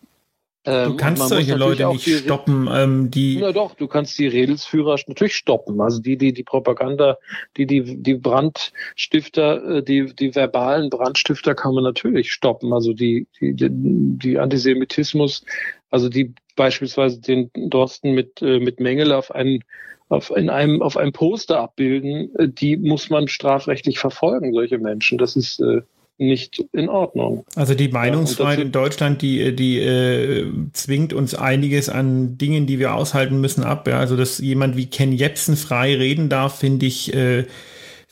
Ähm, 0.67 0.91
du 0.91 0.97
kannst 0.97 1.29
solche 1.29 1.55
Leute 1.55 1.87
nicht 1.87 2.07
stoppen, 2.07 2.69
ähm, 2.71 3.09
die. 3.09 3.37
Na 3.39 3.53
doch, 3.53 3.73
du 3.75 3.87
kannst 3.87 4.19
die 4.19 4.27
Redelsführer 4.27 4.97
natürlich 5.07 5.35
stoppen. 5.35 5.79
Also 5.79 6.01
die, 6.01 6.17
die 6.17 6.33
die 6.33 6.43
Propaganda, 6.43 7.17
die 7.55 7.65
die 7.65 8.03
die 8.03 8.15
Brandstifter, 8.15 9.77
äh, 9.77 9.83
die 9.83 10.13
die 10.13 10.35
verbalen 10.35 10.89
Brandstifter 10.89 11.55
kann 11.55 11.73
man 11.73 11.85
natürlich 11.85 12.33
stoppen. 12.33 12.73
Also 12.73 12.91
die 12.91 13.27
die 13.39 13.55
die 13.57 14.37
Antisemitismus, 14.37 15.45
also 15.89 16.09
die 16.09 16.33
beispielsweise 16.57 17.21
den 17.21 17.49
Dorsten 17.55 18.11
mit 18.11 18.41
äh, 18.41 18.59
mit 18.59 18.81
Mengele 18.81 19.17
auf 19.17 19.33
einen 19.33 19.63
auf, 20.09 20.31
in 20.31 20.49
einem, 20.49 20.81
auf 20.81 20.95
einem 20.95 21.11
Poster 21.11 21.59
abbilden, 21.59 22.33
äh, 22.35 22.47
die 22.47 22.77
muss 22.77 23.09
man 23.09 23.27
strafrechtlich 23.27 23.99
verfolgen, 23.99 24.53
solche 24.53 24.77
Menschen. 24.77 25.17
Das 25.17 25.35
ist, 25.35 25.59
äh, 25.59 25.81
nicht 26.17 26.63
in 26.73 26.89
Ordnung. 26.89 27.45
Also 27.55 27.73
die 27.75 27.89
Meinungsfreiheit 27.89 28.59
ja, 28.59 28.65
in 28.65 28.71
Deutschland, 28.71 29.21
die, 29.21 29.55
die 29.55 29.79
äh, 29.79 30.51
zwingt 30.73 31.13
uns 31.13 31.35
einiges 31.35 31.89
an 31.89 32.37
Dingen, 32.37 32.65
die 32.65 32.79
wir 32.79 32.93
aushalten 32.93 33.39
müssen, 33.39 33.63
ab. 33.63 33.87
Ja? 33.87 33.99
Also 33.99 34.15
dass 34.15 34.39
jemand 34.39 34.77
wie 34.77 34.87
Ken 34.87 35.11
Jebsen 35.11 35.55
frei 35.55 35.95
reden 35.95 36.29
darf, 36.29 36.59
finde 36.59 36.85
ich, 36.85 37.13
äh, 37.13 37.45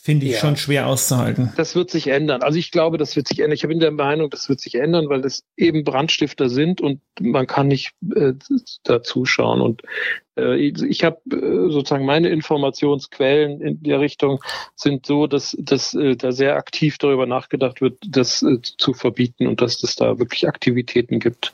finde 0.05 0.27
ich 0.27 0.33
ja. 0.33 0.37
schon 0.37 0.55
schwer 0.55 0.85
auszuhalten. 0.85 1.51
Das 1.57 1.75
wird 1.75 1.89
sich 1.89 2.09
ändern. 2.09 2.43
Also 2.43 2.59
ich 2.59 2.69
glaube, 2.69 2.99
das 2.99 3.15
wird 3.15 3.27
sich 3.27 3.39
ändern. 3.39 3.53
Ich 3.53 3.67
bin 3.67 3.79
der 3.79 3.89
Meinung, 3.89 4.29
das 4.29 4.49
wird 4.49 4.61
sich 4.61 4.75
ändern, 4.75 5.09
weil 5.09 5.23
das 5.23 5.43
eben 5.57 5.83
Brandstifter 5.83 6.47
sind 6.47 6.79
und 6.79 7.01
man 7.19 7.47
kann 7.47 7.69
nicht 7.69 7.93
äh, 8.15 8.33
da 8.83 9.01
zuschauen. 9.01 9.61
Und 9.61 9.81
äh, 10.37 10.57
ich 10.57 11.03
habe 11.03 11.17
äh, 11.31 11.71
sozusagen 11.71 12.05
meine 12.05 12.29
Informationsquellen 12.29 13.61
in 13.61 13.81
der 13.81 13.99
Richtung 13.99 14.43
sind 14.75 15.07
so, 15.07 15.25
dass, 15.25 15.57
dass 15.59 15.95
äh, 15.95 16.15
da 16.15 16.31
sehr 16.31 16.55
aktiv 16.55 16.99
darüber 16.99 17.25
nachgedacht 17.25 17.81
wird, 17.81 17.97
das 18.07 18.43
äh, 18.43 18.59
zu 18.61 18.93
verbieten 18.93 19.47
und 19.47 19.59
dass 19.59 19.81
es 19.81 19.95
da 19.95 20.19
wirklich 20.19 20.47
Aktivitäten 20.47 21.19
gibt 21.19 21.51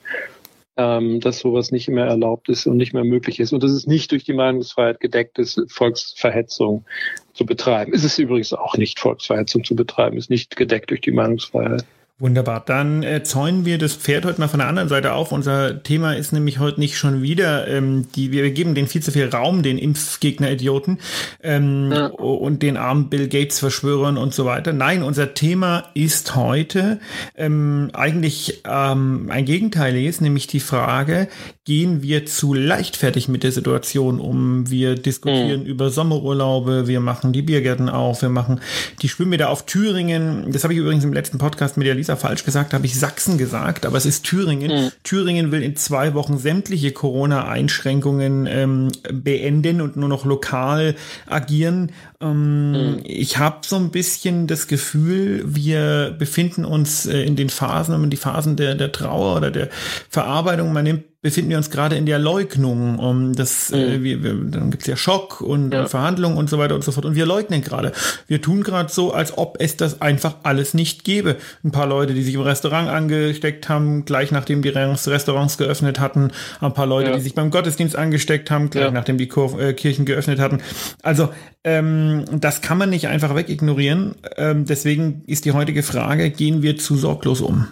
ähm, 0.82 1.20
dass 1.20 1.40
sowas 1.40 1.72
nicht 1.72 1.90
mehr 1.90 2.06
erlaubt 2.06 2.50
ist 2.50 2.66
und 2.66 2.78
nicht 2.78 2.94
mehr 2.94 3.04
möglich 3.04 3.40
ist 3.40 3.54
und 3.54 3.62
dass 3.64 3.72
es 3.72 3.86
nicht 3.86 4.12
durch 4.12 4.24
die 4.24 4.34
Meinungsfreiheit 4.34 5.00
gedeckt 5.00 5.38
ist, 5.38 5.62
Volksverhetzung 5.68 6.86
zu 7.34 7.46
betreiben. 7.46 7.94
Ist 7.94 8.04
es 8.04 8.18
übrigens 8.18 8.54
auch 8.54 8.76
nicht, 8.78 9.00
Volksverhetzung 9.00 9.64
zu 9.64 9.76
betreiben, 9.76 10.18
ist 10.18 10.30
nicht 10.30 10.56
gedeckt 10.56 10.90
durch 10.90 11.02
die 11.02 11.12
Meinungsfreiheit. 11.12 11.86
Wunderbar. 12.22 12.62
Dann 12.64 13.02
äh, 13.02 13.24
zäunen 13.24 13.66
wir 13.66 13.80
das 13.80 13.96
Pferd 13.96 14.26
heute 14.26 14.40
mal 14.40 14.48
von 14.48 14.60
der 14.60 14.68
anderen 14.68 14.90
Seite 14.90 15.14
auf. 15.14 15.32
Unser 15.32 15.82
Thema 15.82 16.14
ist 16.14 16.34
nämlich 16.34 16.60
heute 16.60 16.80
nicht 16.80 16.96
schon 16.96 17.24
wieder, 17.24 17.68
ähm, 17.68 18.10
die, 18.16 18.32
wir 18.32 18.52
geben 18.52 18.76
denen 18.76 18.88
viel 18.88 19.02
zu 19.02 19.12
viel 19.12 19.28
Raum, 19.28 19.64
den 19.64 19.80
Impfgegner-Idioten 19.80 21.00
ähm, 21.42 21.92
ja. 21.92 22.06
und 22.06 22.62
den 22.62 22.78
armen 22.78 23.10
Bill 23.10 23.28
Gates-Verschwörern 23.28 24.20
und 24.20 24.36
so 24.36 24.46
weiter. 24.46 24.72
Nein, 24.72 25.02
unser 25.02 25.34
Thema 25.34 25.86
ist 25.96 26.36
heute 26.36 27.00
ähm, 27.36 27.90
eigentlich 27.94 28.62
ähm, 28.70 29.30
ein 29.32 29.46
gegenteiliges, 29.46 30.22
nämlich 30.22 30.46
die 30.46 30.60
Frage, 30.60 31.28
gehen 31.66 32.04
wir 32.04 32.28
zu 32.28 32.54
leichtfertig 32.54 33.30
mit 33.30 33.42
der 33.42 33.52
Situation 33.52 34.20
um? 34.20 34.70
Wir 34.70 34.94
diskutieren 34.94 35.62
mhm. 35.62 35.66
über 35.66 35.90
Sommerurlaube, 35.90 36.86
wir 36.86 37.00
machen 37.00 37.34
die 37.34 37.42
Biergärten 37.42 37.90
auf, 37.90 38.22
wir 38.22 38.30
machen 38.30 38.62
die 39.02 39.10
Schwimmbäder 39.10 39.50
auf 39.50 39.66
Thüringen. 39.66 40.52
Das 40.52 40.64
habe 40.64 40.74
ich 40.74 40.80
übrigens 40.80 41.04
im 41.04 41.14
letzten 41.14 41.40
Podcast 41.40 41.78
mit 41.78 41.88
der 41.88 41.96
Lisa 41.96 42.11
falsch 42.16 42.44
gesagt, 42.44 42.74
habe 42.74 42.86
ich 42.86 42.98
Sachsen 43.00 43.38
gesagt, 43.38 43.86
aber 43.86 43.98
es 43.98 44.06
ist 44.06 44.24
Thüringen. 44.26 44.86
Mhm. 44.86 44.92
Thüringen 45.04 45.52
will 45.52 45.62
in 45.62 45.76
zwei 45.76 46.14
Wochen 46.14 46.38
sämtliche 46.38 46.92
Corona-Einschränkungen 46.92 48.48
ähm, 48.48 48.92
beenden 49.12 49.82
und 49.82 49.98
nur 49.98 50.10
noch 50.10 50.26
lokal 50.26 50.96
agieren. 51.28 51.92
Ähm, 52.22 52.72
mhm. 52.72 53.00
Ich 53.04 53.38
habe 53.38 53.60
so 53.66 53.76
ein 53.76 53.92
bisschen 53.92 54.48
das 54.48 54.68
Gefühl, 54.68 55.44
wir 55.46 56.16
befinden 56.18 56.66
uns 56.66 57.06
äh, 57.06 57.24
in 57.24 57.36
den 57.36 57.50
Phasen, 57.50 57.94
wenn 57.94 58.02
man 58.02 58.10
die 58.10 58.18
Phasen 58.18 58.56
der, 58.56 58.76
der 58.76 58.92
Trauer 58.92 59.38
oder 59.38 59.52
der 59.52 59.70
Verarbeitung, 60.10 60.74
man 60.74 60.84
nimmt 60.84 61.11
befinden 61.22 61.52
wir 61.52 61.58
uns 61.58 61.70
gerade 61.70 61.96
in 61.96 62.06
der 62.06 62.18
Leugnung. 62.18 62.98
Um 62.98 63.34
das, 63.34 63.72
äh, 63.72 63.98
mhm. 63.98 64.04
wir, 64.04 64.24
wir, 64.24 64.34
dann 64.34 64.72
gibt's 64.72 64.88
ja 64.88 64.96
Schock 64.96 65.42
und, 65.42 65.74
ja. 65.74 65.86
Verhandlungen 65.86 66.38
und 66.38 66.50
so 66.50 66.58
weiter 66.58 66.74
und 66.74 66.84
so 66.84 66.92
fort. 66.92 67.06
Und 67.06 67.16
wir 67.16 67.26
leugnen 67.26 67.62
gerade. 67.62 67.92
Wir 68.28 68.42
tun 68.42 68.64
gerade 68.64 68.92
so, 68.92 69.14
als 69.14 69.38
ob 69.38 69.58
es 69.60 69.78
das 69.78 70.02
einfach 70.02 70.38
alles 70.44 70.74
nicht 70.74 71.04
gäbe. 71.04 71.38
Ein 71.64 71.72
paar 71.72 71.86
Leute, 71.86 72.14
die 72.14 72.24
sich 72.24 72.34
im 72.34 72.42
Restaurant 72.42 72.90
angesteckt 72.90 73.70
haben, 73.70 74.06
gleich 74.06 74.32
nachdem 74.32 74.64
die 74.64 74.70
Restaurants 74.70 75.58
geöffnet 75.58 76.00
hatten. 76.00 76.32
Ein 76.60 76.74
paar 76.74 76.88
Leute, 76.88 77.12
ja. 77.12 77.16
die 77.16 77.22
sich 77.22 77.36
beim 77.36 77.52
Gottesdienst 77.52 77.96
angesteckt 77.96 78.50
haben, 78.50 78.72
gleich 78.72 78.86
ja. 78.86 78.92
nachdem 78.92 79.18
die 79.18 79.28
Kur 79.28 79.60
äh, 79.60 79.74
Kirchen 79.74 80.06
geöffnet 80.06 80.40
hatten. 80.40 80.60
Also 81.04 81.30
ähm, 81.64 82.26
das 82.32 82.62
kann 82.62 82.80
man 82.80 82.90
nicht 82.90 83.08
einfach 83.08 83.36
wegignorieren. 83.36 84.16
Ähm, 84.38 84.66
deswegen 84.66 85.24
ist 85.28 85.46
die 85.46 85.52
heutige 85.52 85.84
Frage, 85.84 86.32
gehen 86.32 86.64
wir 86.64 86.78
zu 86.78 86.96
sorglos 86.96 87.42
um? 87.42 87.68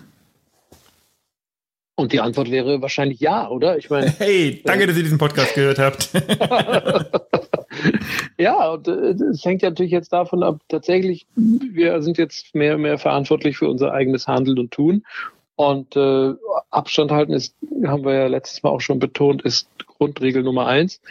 Und 1.99 2.13
die 2.13 2.21
Antwort 2.21 2.49
wäre 2.49 2.81
wahrscheinlich 2.81 3.19
ja, 3.19 3.49
oder? 3.49 3.77
Ich 3.77 3.89
meine. 3.89 4.09
Hey, 4.19 4.61
danke, 4.63 4.85
äh, 4.85 4.87
dass 4.87 4.95
ihr 4.95 5.03
diesen 5.03 5.17
Podcast 5.17 5.53
gehört 5.53 5.79
habt. 5.79 6.09
ja, 8.37 8.69
und 8.69 8.87
äh, 8.87 9.11
es 9.31 9.43
hängt 9.43 9.61
ja 9.63 9.69
natürlich 9.69 9.91
jetzt 9.91 10.13
davon 10.13 10.41
ab, 10.41 10.61
tatsächlich, 10.69 11.27
wir 11.35 12.01
sind 12.01 12.17
jetzt 12.17 12.55
mehr 12.55 12.75
und 12.75 12.83
mehr 12.83 12.97
verantwortlich 12.97 13.57
für 13.57 13.67
unser 13.67 13.91
eigenes 13.93 14.27
Handeln 14.27 14.59
und 14.59 14.71
Tun. 14.71 15.03
Und 15.57 15.97
äh, 15.97 16.35
Abstand 16.69 17.11
halten 17.11 17.33
ist, 17.33 17.53
haben 17.85 18.05
wir 18.05 18.13
ja 18.13 18.27
letztes 18.27 18.63
Mal 18.63 18.69
auch 18.69 18.81
schon 18.81 18.99
betont, 18.99 19.41
ist 19.41 19.67
Grundregel 19.85 20.43
Nummer 20.43 20.67
eins. 20.67 21.01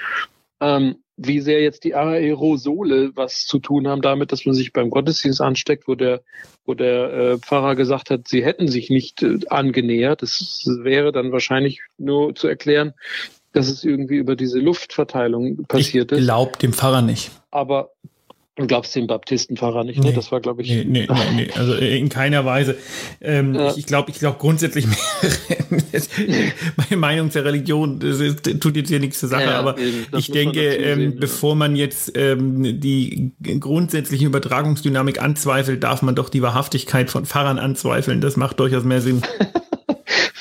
Ähm, 0.60 0.96
wie 1.18 1.40
sehr 1.40 1.60
jetzt 1.60 1.84
die 1.84 1.94
Aerosole 1.94 3.10
was 3.14 3.44
zu 3.44 3.58
tun 3.58 3.88
haben 3.88 4.00
damit, 4.02 4.30
dass 4.32 4.46
man 4.46 4.54
sich 4.54 4.72
beim 4.72 4.88
Gottesdienst 4.88 5.40
ansteckt, 5.40 5.88
wo 5.88 5.96
der, 5.96 6.22
wo 6.64 6.74
der 6.74 7.12
äh, 7.12 7.38
Pfarrer 7.38 7.74
gesagt 7.74 8.10
hat, 8.10 8.28
sie 8.28 8.44
hätten 8.44 8.68
sich 8.68 8.88
nicht 8.88 9.22
äh, 9.22 9.38
angenähert. 9.48 10.22
Das 10.22 10.64
wäre 10.82 11.10
dann 11.12 11.32
wahrscheinlich 11.32 11.80
nur 11.98 12.34
zu 12.36 12.46
erklären, 12.46 12.94
dass 13.52 13.68
es 13.68 13.82
irgendwie 13.82 14.16
über 14.16 14.36
diese 14.36 14.60
Luftverteilung 14.60 15.64
passiert 15.66 16.12
ich 16.12 16.18
ist. 16.18 16.22
Ich 16.22 16.28
glaube 16.28 16.56
dem 16.58 16.72
Pfarrer 16.72 17.02
nicht. 17.02 17.32
Aber 17.50 17.90
Du 18.58 18.66
glaubst 18.66 18.94
den 18.96 19.06
Baptistenpfarrer 19.06 19.84
nicht, 19.84 20.02
ne? 20.02 20.12
Das 20.12 20.32
war, 20.32 20.40
glaube 20.40 20.62
ich. 20.62 20.68
Nee, 20.68 20.84
nee, 20.84 21.06
nee, 21.08 21.34
nee, 21.36 21.48
also 21.54 21.74
in 21.74 22.08
keiner 22.08 22.44
Weise. 22.44 22.76
Ähm, 23.20 23.54
ja. 23.54 23.72
Ich 23.76 23.86
glaube, 23.86 24.10
ich 24.10 24.18
glaube 24.18 24.38
grundsätzlich, 24.40 24.84
meine 26.76 26.96
Meinung 26.96 27.30
zur 27.30 27.44
Religion, 27.44 28.00
das 28.00 28.18
ist, 28.18 28.60
tut 28.60 28.74
jetzt 28.74 28.88
hier 28.88 28.98
nichts 28.98 29.20
zur 29.20 29.28
Sache, 29.28 29.44
ja, 29.44 29.60
aber 29.60 29.76
ich 30.16 30.32
denke, 30.32 30.74
ähm, 30.74 30.98
sehen, 30.98 31.20
bevor 31.20 31.54
man 31.54 31.76
jetzt 31.76 32.12
ähm, 32.16 32.80
die 32.80 33.30
grundsätzliche 33.60 34.26
Übertragungsdynamik 34.26 35.22
anzweifelt, 35.22 35.84
darf 35.84 36.02
man 36.02 36.16
doch 36.16 36.28
die 36.28 36.42
Wahrhaftigkeit 36.42 37.10
von 37.10 37.26
Pfarrern 37.26 37.60
anzweifeln. 37.60 38.20
Das 38.20 38.36
macht 38.36 38.58
durchaus 38.58 38.82
mehr 38.82 39.00
Sinn. 39.00 39.22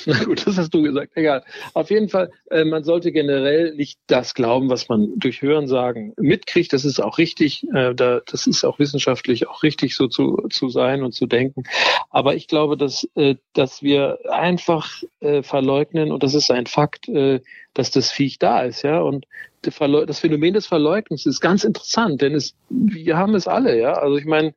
Na 0.09 0.23
gut, 0.23 0.47
das 0.47 0.57
hast 0.57 0.73
du 0.73 0.81
gesagt. 0.81 1.11
Egal. 1.15 1.43
Auf 1.73 1.89
jeden 1.89 2.07
Fall, 2.07 2.31
äh, 2.49 2.63
man 2.63 2.85
sollte 2.85 3.11
generell 3.11 3.75
nicht 3.75 3.99
das 4.07 4.33
glauben, 4.33 4.69
was 4.69 4.87
man 4.87 5.11
durch 5.19 5.41
Hörensagen 5.41 6.13
mitkriegt. 6.15 6.71
Das 6.71 6.85
ist 6.85 7.01
auch 7.01 7.17
richtig. 7.17 7.67
Äh, 7.73 7.93
da, 7.93 8.21
das 8.25 8.47
ist 8.47 8.63
auch 8.63 8.79
wissenschaftlich 8.79 9.49
auch 9.49 9.63
richtig, 9.63 9.97
so 9.97 10.07
zu, 10.07 10.47
zu 10.49 10.69
sein 10.69 11.03
und 11.03 11.11
zu 11.11 11.25
denken. 11.25 11.63
Aber 12.09 12.35
ich 12.35 12.47
glaube, 12.47 12.77
dass, 12.77 13.05
äh, 13.15 13.35
dass 13.51 13.83
wir 13.83 14.19
einfach 14.29 15.03
äh, 15.19 15.43
verleugnen, 15.43 16.13
und 16.13 16.23
das 16.23 16.35
ist 16.35 16.51
ein 16.51 16.67
Fakt, 16.67 17.09
äh, 17.09 17.41
dass 17.73 17.91
das 17.91 18.09
Viech 18.09 18.39
da 18.39 18.61
ist, 18.61 18.83
ja. 18.83 19.01
Und 19.01 19.25
das 19.69 20.19
Phänomen 20.19 20.53
des 20.53 20.67
Verleugnens 20.67 21.25
ist 21.25 21.41
ganz 21.41 21.63
interessant, 21.63 22.21
denn 22.21 22.35
es, 22.35 22.55
wir 22.69 23.17
haben 23.17 23.35
es 23.35 23.47
alle, 23.47 23.79
ja. 23.79 23.93
Also 23.93 24.17
ich 24.17 24.25
meine, 24.25 24.53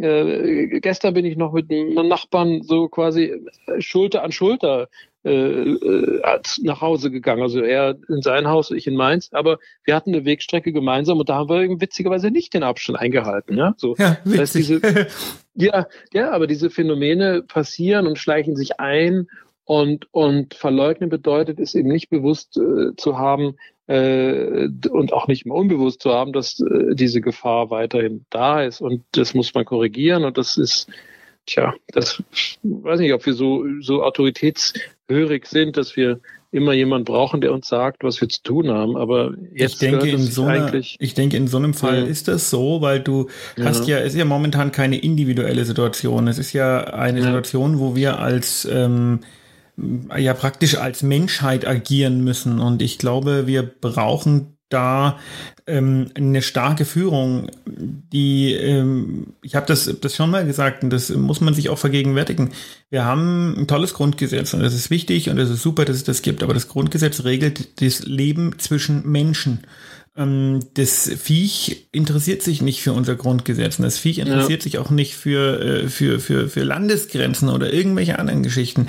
äh, 0.00 0.80
gestern 0.80 1.14
bin 1.14 1.24
ich 1.24 1.36
noch 1.36 1.52
mit 1.52 1.70
einem 1.70 2.08
Nachbarn 2.08 2.62
so 2.62 2.88
quasi 2.88 3.40
Schulter 3.78 4.22
an 4.22 4.32
Schulter 4.32 4.88
äh, 5.22 5.30
äh, 5.32 6.40
nach 6.62 6.80
Hause 6.80 7.10
gegangen. 7.10 7.42
Also 7.42 7.60
er 7.60 7.98
in 8.08 8.22
sein 8.22 8.48
Haus, 8.48 8.70
ich 8.70 8.86
in 8.86 8.96
meins. 8.96 9.30
Aber 9.34 9.58
wir 9.84 9.94
hatten 9.94 10.14
eine 10.14 10.24
Wegstrecke 10.24 10.72
gemeinsam 10.72 11.18
und 11.18 11.28
da 11.28 11.34
haben 11.34 11.50
wir 11.50 11.80
witzigerweise 11.80 12.30
nicht 12.30 12.54
den 12.54 12.62
Abstand 12.62 12.98
eingehalten. 12.98 13.58
Ja, 13.58 13.74
so. 13.76 13.96
Ja, 13.98 14.16
witzig. 14.24 14.30
Das 14.30 14.40
heißt, 14.40 14.54
diese, 14.54 15.06
ja, 15.54 15.86
ja, 16.14 16.30
aber 16.30 16.46
diese 16.46 16.70
Phänomene 16.70 17.42
passieren 17.42 18.06
und 18.06 18.18
schleichen 18.18 18.56
sich 18.56 18.80
ein 18.80 19.28
und, 19.70 20.12
und 20.12 20.54
verleugnen 20.54 21.10
bedeutet 21.10 21.60
es 21.60 21.76
eben 21.76 21.90
nicht 21.90 22.10
bewusst 22.10 22.56
äh, 22.56 22.96
zu 22.96 23.18
haben, 23.18 23.54
äh, 23.86 24.68
und 24.90 25.12
auch 25.12 25.28
nicht 25.28 25.46
mehr 25.46 25.54
unbewusst 25.54 26.02
zu 26.02 26.10
haben, 26.10 26.32
dass 26.32 26.58
äh, 26.58 26.96
diese 26.96 27.20
Gefahr 27.20 27.70
weiterhin 27.70 28.24
da 28.30 28.64
ist. 28.64 28.80
Und 28.80 29.04
das 29.12 29.32
muss 29.32 29.54
man 29.54 29.64
korrigieren. 29.64 30.24
Und 30.24 30.38
das 30.38 30.56
ist, 30.56 30.88
tja, 31.46 31.72
das 31.92 32.20
weiß 32.64 32.98
nicht, 32.98 33.12
ob 33.12 33.24
wir 33.24 33.32
so, 33.32 33.64
so 33.80 34.02
autoritätshörig 34.02 35.46
sind, 35.46 35.76
dass 35.76 35.94
wir 35.94 36.18
immer 36.50 36.72
jemand 36.72 37.04
brauchen, 37.04 37.40
der 37.40 37.52
uns 37.52 37.68
sagt, 37.68 38.02
was 38.02 38.20
wir 38.20 38.28
zu 38.28 38.42
tun 38.42 38.70
haben. 38.70 38.96
Aber 38.96 39.34
jetzt 39.54 39.74
ich 39.74 39.78
denke, 39.78 40.08
in 40.08 40.18
so 40.18 40.46
einer, 40.46 40.74
ich 40.74 41.14
denke, 41.14 41.36
in 41.36 41.46
so 41.46 41.58
einem 41.58 41.74
Fall 41.74 42.00
ja. 42.00 42.06
ist 42.06 42.26
das 42.26 42.50
so, 42.50 42.80
weil 42.82 42.98
du 42.98 43.28
ja. 43.56 43.66
hast 43.66 43.86
ja, 43.86 43.98
es 43.98 44.14
ist 44.14 44.18
ja 44.18 44.24
momentan 44.24 44.72
keine 44.72 44.98
individuelle 44.98 45.64
Situation. 45.64 46.26
Es 46.26 46.38
ist 46.38 46.54
ja 46.54 46.80
eine 46.80 47.20
ja. 47.20 47.26
Situation, 47.26 47.78
wo 47.78 47.94
wir 47.94 48.18
als 48.18 48.64
ähm, 48.64 49.20
ja 50.16 50.34
praktisch 50.34 50.76
als 50.76 51.02
Menschheit 51.02 51.66
agieren 51.66 52.22
müssen. 52.22 52.60
Und 52.60 52.82
ich 52.82 52.98
glaube, 52.98 53.46
wir 53.46 53.62
brauchen 53.62 54.56
da 54.70 55.18
ähm, 55.66 56.10
eine 56.14 56.42
starke 56.42 56.84
Führung, 56.84 57.50
die, 57.66 58.52
ähm, 58.54 59.34
ich 59.42 59.56
habe 59.56 59.66
das, 59.66 59.90
das 60.00 60.14
schon 60.16 60.30
mal 60.30 60.46
gesagt 60.46 60.84
und 60.84 60.90
das 60.90 61.10
muss 61.10 61.40
man 61.40 61.54
sich 61.54 61.68
auch 61.68 61.78
vergegenwärtigen. 61.78 62.50
Wir 62.88 63.04
haben 63.04 63.56
ein 63.58 63.66
tolles 63.66 63.94
Grundgesetz 63.94 64.54
und 64.54 64.60
das 64.60 64.74
ist 64.74 64.88
wichtig 64.88 65.28
und 65.28 65.38
es 65.38 65.50
ist 65.50 65.62
super, 65.62 65.84
dass 65.84 65.96
es 65.96 66.04
das 66.04 66.22
gibt, 66.22 66.42
aber 66.42 66.54
das 66.54 66.68
Grundgesetz 66.68 67.24
regelt 67.24 67.82
das 67.82 68.04
Leben 68.06 68.58
zwischen 68.58 69.10
Menschen. 69.10 69.66
Ähm, 70.20 70.60
das 70.74 71.08
Viech 71.08 71.88
interessiert 71.92 72.42
sich 72.42 72.62
nicht 72.62 72.82
für 72.82 72.92
unser 72.92 73.16
Grundgesetz. 73.16 73.78
Und 73.78 73.84
das 73.84 73.98
Viech 73.98 74.18
interessiert 74.18 74.60
ja. 74.60 74.64
sich 74.64 74.78
auch 74.78 74.90
nicht 74.90 75.14
für, 75.14 75.60
äh, 75.60 75.88
für, 75.88 76.20
für, 76.20 76.48
für 76.48 76.62
Landesgrenzen 76.62 77.48
oder 77.48 77.72
irgendwelche 77.72 78.18
anderen 78.18 78.42
Geschichten. 78.42 78.86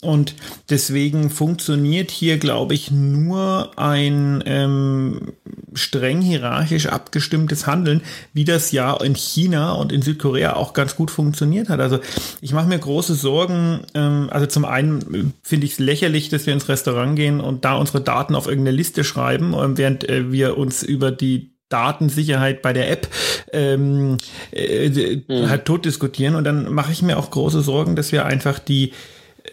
Und 0.00 0.34
deswegen 0.70 1.30
funktioniert 1.30 2.10
hier, 2.10 2.38
glaube 2.38 2.74
ich, 2.74 2.90
nur 2.90 3.72
ein 3.76 4.42
ähm, 4.46 5.32
streng 5.74 6.20
hierarchisch 6.20 6.86
abgestimmtes 6.86 7.66
Handeln, 7.66 8.02
wie 8.32 8.44
das 8.44 8.70
ja 8.72 8.96
in 8.96 9.14
China 9.14 9.72
und 9.72 9.92
in 9.92 10.02
Südkorea 10.02 10.54
auch 10.54 10.72
ganz 10.72 10.94
gut 10.94 11.10
funktioniert 11.10 11.68
hat. 11.68 11.80
Also 11.80 11.98
ich 12.40 12.52
mache 12.52 12.68
mir 12.68 12.78
große 12.78 13.14
Sorgen. 13.14 13.80
Ähm, 13.94 14.28
also 14.30 14.46
zum 14.46 14.64
einen 14.64 15.34
finde 15.42 15.66
ich 15.66 15.72
es 15.72 15.78
lächerlich, 15.78 16.28
dass 16.28 16.46
wir 16.46 16.52
ins 16.52 16.68
Restaurant 16.68 17.16
gehen 17.16 17.40
und 17.40 17.64
da 17.64 17.74
unsere 17.74 18.00
Daten 18.00 18.34
auf 18.34 18.46
irgendeine 18.46 18.76
Liste 18.76 19.02
schreiben, 19.02 19.54
während 19.76 20.08
äh, 20.08 20.30
wir 20.30 20.56
uns 20.56 20.67
über 20.82 21.10
die 21.10 21.52
Datensicherheit 21.68 22.62
bei 22.62 22.72
der 22.72 22.90
App 22.90 23.08
ähm, 23.52 24.16
äh, 24.52 25.16
mhm. 25.28 25.48
halt 25.48 25.64
tot 25.64 25.84
diskutieren. 25.84 26.34
Und 26.34 26.44
dann 26.44 26.72
mache 26.72 26.92
ich 26.92 27.02
mir 27.02 27.18
auch 27.18 27.30
große 27.30 27.60
Sorgen, 27.60 27.96
dass 27.96 28.12
wir 28.12 28.24
einfach 28.24 28.58
die 28.58 28.92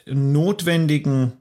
notwendigen 0.05 1.33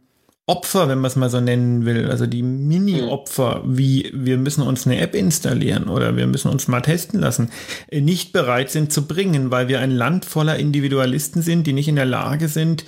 Opfer, 0.46 0.88
wenn 0.88 0.98
man 0.98 1.06
es 1.06 1.16
mal 1.16 1.30
so 1.30 1.40
nennen 1.40 1.86
will, 1.86 2.10
also 2.10 2.26
die 2.26 2.42
Mini-Opfer, 2.42 3.62
wie 3.64 4.10
wir 4.12 4.36
müssen 4.36 4.62
uns 4.62 4.86
eine 4.86 5.00
App 5.00 5.14
installieren 5.14 5.88
oder 5.88 6.18
wir 6.18 6.26
müssen 6.26 6.50
uns 6.50 6.68
mal 6.68 6.82
testen 6.82 7.18
lassen, 7.18 7.50
äh, 7.88 8.02
nicht 8.02 8.34
bereit 8.34 8.70
sind 8.70 8.92
zu 8.92 9.06
bringen, 9.06 9.50
weil 9.50 9.68
wir 9.68 9.80
ein 9.80 9.90
Land 9.90 10.26
voller 10.26 10.58
Individualisten 10.58 11.40
sind, 11.40 11.66
die 11.66 11.72
nicht 11.72 11.88
in 11.88 11.96
der 11.96 12.04
Lage 12.04 12.48
sind, 12.48 12.84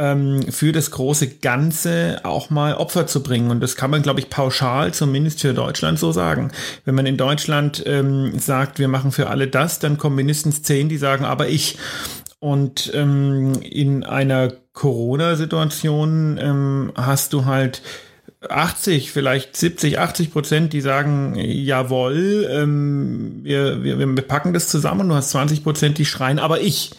ähm, 0.00 0.42
für 0.50 0.72
das 0.72 0.90
große 0.90 1.28
Ganze 1.28 2.20
auch 2.24 2.48
mal 2.48 2.74
Opfer 2.74 3.06
zu 3.06 3.22
bringen. 3.22 3.50
Und 3.50 3.60
das 3.60 3.76
kann 3.76 3.90
man, 3.90 4.00
glaube 4.00 4.18
ich, 4.20 4.30
pauschal 4.30 4.94
zumindest 4.94 5.42
für 5.42 5.52
Deutschland 5.52 5.98
so 5.98 6.10
sagen. 6.10 6.50
Wenn 6.86 6.94
man 6.94 7.04
in 7.04 7.18
Deutschland 7.18 7.82
ähm, 7.86 8.38
sagt, 8.38 8.78
wir 8.78 8.88
machen 8.88 9.12
für 9.12 9.28
alle 9.28 9.46
das, 9.46 9.78
dann 9.78 9.98
kommen 9.98 10.16
mindestens 10.16 10.62
zehn, 10.62 10.88
die 10.88 10.96
sagen, 10.96 11.26
aber 11.26 11.48
ich. 11.48 11.76
Und 12.38 12.90
ähm, 12.94 13.52
in 13.60 14.02
einer 14.02 14.50
Corona-Situation 14.72 16.38
ähm, 16.40 16.92
hast 16.96 17.34
du 17.34 17.44
halt 17.44 17.82
80, 18.48 19.12
vielleicht 19.12 19.54
70, 19.54 19.98
80 19.98 20.32
Prozent, 20.32 20.72
die 20.72 20.80
sagen, 20.80 21.34
jawohl, 21.36 22.48
ähm, 22.50 23.40
wir, 23.42 23.84
wir, 23.84 23.98
wir 23.98 24.22
packen 24.22 24.54
das 24.54 24.68
zusammen. 24.68 25.02
Und 25.02 25.08
du 25.10 25.14
hast 25.14 25.30
20 25.30 25.62
Prozent, 25.62 25.98
die 25.98 26.06
schreien, 26.06 26.38
aber 26.38 26.62
ich. 26.62 26.92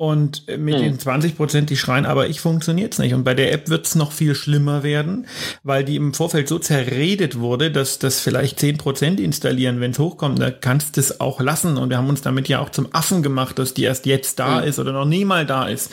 Und 0.00 0.46
mit 0.56 0.76
hm. 0.76 0.82
den 0.82 0.98
20 0.98 1.36
Prozent, 1.36 1.68
die 1.68 1.76
schreien, 1.76 2.06
aber 2.06 2.26
ich 2.26 2.40
funktioniert's 2.40 2.98
nicht. 2.98 3.12
Und 3.12 3.22
bei 3.22 3.34
der 3.34 3.52
App 3.52 3.68
wird's 3.68 3.94
noch 3.94 4.12
viel 4.12 4.34
schlimmer 4.34 4.82
werden, 4.82 5.26
weil 5.62 5.84
die 5.84 5.96
im 5.96 6.14
Vorfeld 6.14 6.48
so 6.48 6.58
zerredet 6.58 7.38
wurde, 7.38 7.70
dass 7.70 7.98
das 7.98 8.18
vielleicht 8.18 8.60
10 8.60 8.78
Prozent 8.78 9.20
installieren, 9.20 9.82
wenn's 9.82 9.98
hochkommt. 9.98 10.38
Da 10.38 10.50
kannst 10.50 10.96
du 10.96 11.02
es 11.02 11.20
auch 11.20 11.38
lassen. 11.38 11.76
Und 11.76 11.90
wir 11.90 11.98
haben 11.98 12.08
uns 12.08 12.22
damit 12.22 12.48
ja 12.48 12.60
auch 12.60 12.70
zum 12.70 12.88
Affen 12.94 13.22
gemacht, 13.22 13.58
dass 13.58 13.74
die 13.74 13.82
erst 13.82 14.06
jetzt 14.06 14.38
da 14.38 14.62
hm. 14.62 14.68
ist 14.68 14.78
oder 14.78 14.92
noch 14.92 15.04
nie 15.04 15.26
mal 15.26 15.44
da 15.44 15.68
ist. 15.68 15.92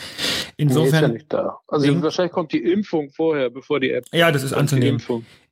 Insofern. 0.56 0.86
Nee, 0.90 0.96
ist 0.96 1.02
ja 1.02 1.08
nicht 1.10 1.34
da. 1.34 1.60
Also 1.68 2.02
wahrscheinlich 2.02 2.32
kommt 2.32 2.54
die 2.54 2.64
Impfung 2.64 3.10
vorher, 3.10 3.50
bevor 3.50 3.82
die 3.82 3.92
App. 3.92 4.06
Ja, 4.14 4.32
das 4.32 4.44
ist 4.44 4.54
anzunehmen. 4.54 5.02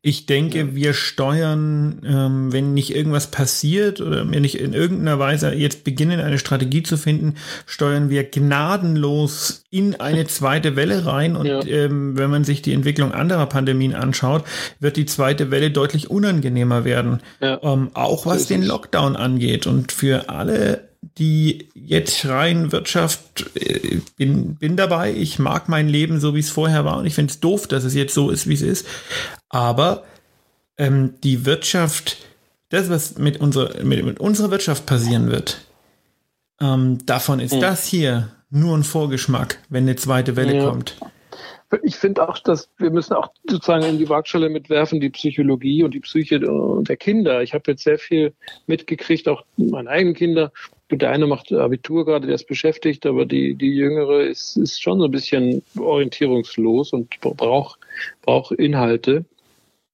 Ich 0.08 0.28
denke, 0.28 0.60
ja. 0.60 0.76
wir 0.76 0.94
steuern, 0.94 2.00
ähm, 2.06 2.54
wenn 2.54 2.76
nicht 2.76 2.96
irgendwas 2.96 3.32
passiert 3.32 4.02
oder 4.02 4.30
wir 4.32 4.40
nicht 4.40 4.60
in 4.60 4.74
irgendeiner 4.74 5.18
Weise 5.18 5.52
jetzt 5.52 5.84
beginnen, 5.84 6.20
eine 6.20 6.38
Strategie 6.38 6.84
zu 6.84 6.96
finden, 6.96 7.34
steuern 7.66 8.12
wir 8.12 8.24
gnadenlos 8.24 9.64
in 9.72 10.00
eine 10.00 10.28
zweite 10.28 10.76
Welle 10.76 11.08
rein. 11.08 11.36
Und 11.36 11.48
ja. 11.48 11.66
ähm, 11.66 12.16
wenn 12.20 12.30
man 12.30 12.44
sich 12.44 12.62
die 12.62 12.74
Entwicklung 12.74 13.14
anderer 13.14 13.48
Pandemien 13.48 13.96
anschaut, 13.96 14.44
wird 14.80 14.96
die 14.98 15.08
zweite 15.08 15.50
Welle 15.50 15.72
deutlich 15.72 16.12
unangenehmer 16.12 16.86
werden. 16.86 17.22
Ja. 17.42 17.60
Ähm, 17.64 17.90
auch 17.96 18.28
was 18.28 18.46
den 18.46 18.62
Lockdown 18.62 19.16
angeht. 19.16 19.66
Und 19.66 19.92
für 19.92 20.30
alle 20.30 20.88
die 21.18 21.70
jetzt 21.74 22.18
schreien, 22.18 22.72
Wirtschaft, 22.72 23.46
äh, 23.56 24.02
bin, 24.18 24.56
bin 24.56 24.76
dabei, 24.76 25.14
ich 25.14 25.40
mag 25.40 25.70
mein 25.70 25.88
Leben 25.88 26.20
so, 26.20 26.36
wie 26.36 26.40
es 26.40 26.50
vorher 26.50 26.84
war 26.84 26.98
und 26.98 27.06
ich 27.06 27.16
finde 27.16 27.32
es 27.32 27.40
doof, 27.40 27.68
dass 27.68 27.84
es 27.84 27.94
jetzt 27.94 28.14
so 28.14 28.30
ist, 28.30 28.48
wie 28.48 28.54
es 28.54 28.62
ist. 28.62 28.88
Aber 29.50 30.04
ähm, 30.78 31.16
die 31.24 31.46
Wirtschaft, 31.46 32.18
das, 32.70 32.90
was 32.90 33.18
mit, 33.18 33.40
unserer, 33.40 33.84
mit, 33.84 34.04
mit 34.04 34.20
unserer 34.20 34.52
Wirtschaft 34.52 34.86
passieren 34.86 35.32
wird, 35.32 35.62
ähm, 36.60 37.06
davon 37.06 37.40
ist 37.40 37.54
mhm. 37.54 37.62
das 37.62 37.86
hier 37.86 38.30
nur 38.50 38.78
ein 38.78 38.84
Vorgeschmack, 38.84 39.60
wenn 39.70 39.84
eine 39.84 39.96
zweite 39.96 40.36
Welle 40.36 40.56
ja. 40.56 40.70
kommt. 40.70 40.98
Ich 41.84 41.96
finde 41.96 42.28
auch, 42.28 42.38
dass 42.40 42.70
wir 42.78 42.92
müssen 42.92 43.14
auch 43.14 43.30
sozusagen 43.50 43.84
in 43.84 43.98
die 43.98 44.08
Waagschale 44.08 44.50
mitwerfen, 44.50 45.00
die 45.00 45.10
Psychologie 45.10 45.84
und 45.84 45.94
die 45.94 46.00
Psyche 46.00 46.40
der 46.40 46.96
Kinder. 46.96 47.42
Ich 47.42 47.54
habe 47.54 47.72
jetzt 47.72 47.84
sehr 47.84 47.98
viel 47.98 48.34
mitgekriegt, 48.68 49.28
auch 49.28 49.44
meine 49.58 49.90
eigenen 49.90 50.16
Kinder, 50.16 50.52
der 50.92 51.12
eine 51.12 51.28
macht 51.28 51.52
Abitur 51.52 52.06
gerade, 52.06 52.28
der 52.28 52.36
ist 52.36 52.48
beschäftigt, 52.48 53.06
aber 53.06 53.26
die, 53.26 53.56
die 53.56 53.74
Jüngere 53.74 54.22
ist, 54.22 54.56
ist 54.58 54.82
schon 54.82 55.00
so 55.00 55.06
ein 55.06 55.12
bisschen 55.12 55.64
orientierungslos 55.78 56.94
und 56.94 57.20
braucht, 57.20 57.80
braucht 58.22 58.52
Inhalte 58.52 59.26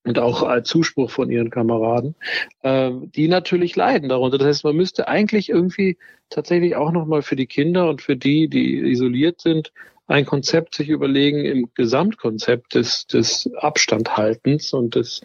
und 0.04 0.18
auch 0.18 0.42
als 0.42 0.68
Zuspruch 0.68 1.10
von 1.10 1.30
ihren 1.30 1.50
Kameraden, 1.50 2.14
äh, 2.62 2.90
die 3.14 3.28
natürlich 3.28 3.76
leiden 3.76 4.08
darunter. 4.08 4.38
Das 4.38 4.48
heißt, 4.48 4.64
man 4.64 4.76
müsste 4.76 5.08
eigentlich 5.08 5.48
irgendwie 5.48 5.96
tatsächlich 6.28 6.76
auch 6.76 6.92
nochmal 6.92 7.22
für 7.22 7.36
die 7.36 7.46
Kinder 7.46 7.88
und 7.88 8.02
für 8.02 8.16
die, 8.16 8.48
die 8.48 8.78
isoliert 8.78 9.40
sind, 9.40 9.72
ein 10.08 10.26
Konzept 10.26 10.74
sich 10.74 10.88
überlegen 10.88 11.44
im 11.44 11.70
Gesamtkonzept 11.74 12.74
des, 12.74 13.06
des 13.06 13.50
Abstandhaltens 13.54 14.72
und 14.72 14.94
des 14.96 15.22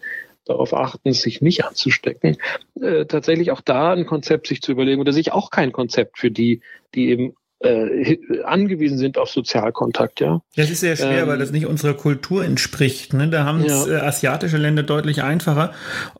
darauf 0.48 0.74
achten, 0.74 1.12
sich 1.12 1.40
nicht 1.40 1.64
anzustecken, 1.64 2.36
äh, 2.80 3.04
tatsächlich 3.06 3.50
auch 3.50 3.60
da 3.60 3.92
ein 3.92 4.06
Konzept 4.06 4.46
sich 4.46 4.60
zu 4.62 4.72
überlegen 4.72 5.00
oder 5.00 5.12
sich 5.12 5.32
auch 5.32 5.50
kein 5.50 5.72
Konzept 5.72 6.18
für 6.18 6.30
die, 6.30 6.60
die 6.94 7.10
eben 7.10 7.34
äh, 7.60 8.18
angewiesen 8.44 8.98
sind 8.98 9.18
auf 9.18 9.30
Sozialkontakt, 9.30 10.20
ja. 10.20 10.42
Das 10.54 10.70
ist 10.70 10.80
sehr 10.80 10.96
schwer, 10.96 11.22
ähm, 11.22 11.28
weil 11.28 11.38
das 11.38 11.50
nicht 11.50 11.66
unserer 11.66 11.94
Kultur 11.94 12.44
entspricht. 12.44 13.14
Ne? 13.14 13.28
Da 13.28 13.44
haben 13.44 13.64
es 13.64 13.86
ja. 13.86 13.96
äh, 13.98 14.00
asiatische 14.00 14.58
Länder 14.58 14.84
deutlich 14.84 15.22
einfacher. 15.22 15.72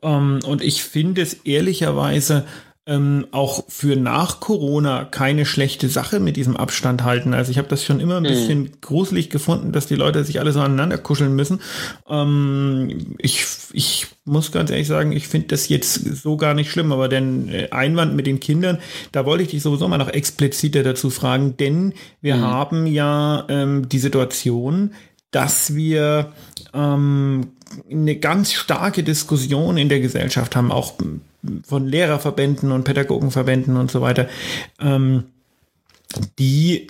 Ähm, 0.03 0.41
und 0.45 0.63
ich 0.63 0.83
finde 0.83 1.23
es 1.23 1.35
ehrlicherweise 1.45 2.45
ähm, 2.89 3.27
auch 3.33 3.65
für 3.69 3.97
nach 3.97 4.41
Corona 4.41 5.05
keine 5.05 5.45
schlechte 5.45 5.91
Sache 5.91 6.21
mit 6.21 6.37
diesem 6.37 6.57
Abstand 6.57 7.05
halten. 7.05 7.35
Also 7.35 7.51
ich 7.51 7.59
habe 7.59 7.69
das 7.69 7.85
schon 7.85 8.01
immer 8.01 8.17
ein 8.17 8.23
mhm. 8.23 8.29
bisschen 8.29 8.59
mhm. 8.61 8.71
gruselig 8.81 9.29
gefunden, 9.29 9.73
dass 9.73 9.87
die 9.87 9.95
Leute 9.95 10.25
sich 10.25 10.41
alle 10.41 10.53
so 10.53 10.61
aneinander 10.61 10.97
kuscheln 10.97 11.37
müssen. 11.37 11.61
Ähm, 12.09 13.15
ich, 13.19 13.45
ich 13.73 14.07
muss 14.25 14.53
ganz 14.53 14.71
ehrlich 14.71 14.87
sagen, 14.87 15.13
ich 15.13 15.29
finde 15.29 15.49
das 15.49 15.69
jetzt 15.69 16.17
so 16.17 16.39
gar 16.39 16.55
nicht 16.55 16.71
schlimm, 16.71 16.91
aber 16.91 17.11
den 17.11 17.51
äh, 17.51 17.69
Einwand 17.73 18.17
mit 18.17 18.27
den 18.27 18.41
Kindern, 18.41 18.79
da 19.13 19.27
wollte 19.27 19.45
ich 19.45 19.51
dich 19.51 19.63
sowieso 19.63 19.87
mal 19.87 19.99
noch 19.99 20.09
expliziter 20.09 20.83
dazu 20.83 21.11
fragen, 21.11 21.59
denn 21.59 21.93
wir 22.23 22.37
mhm. 22.37 22.41
haben 22.41 22.87
ja 22.87 23.45
ähm, 23.51 23.87
die 23.91 23.99
Situation, 23.99 24.95
dass 25.31 25.75
wir 25.75 26.33
ähm, 26.73 27.49
eine 27.91 28.17
ganz 28.17 28.55
starke 28.55 29.03
Diskussion 29.03 29.77
in 29.77 29.91
der 29.91 30.01
Gesellschaft 30.01 30.57
haben, 30.57 30.73
auch 30.73 30.95
von 31.65 31.87
Lehrerverbänden 31.87 32.73
und 32.73 32.85
Pädagogenverbänden 32.85 33.77
und 33.77 33.91
so 33.91 34.01
weiter, 34.01 34.29
ähm, 34.81 35.25
die 36.39 36.89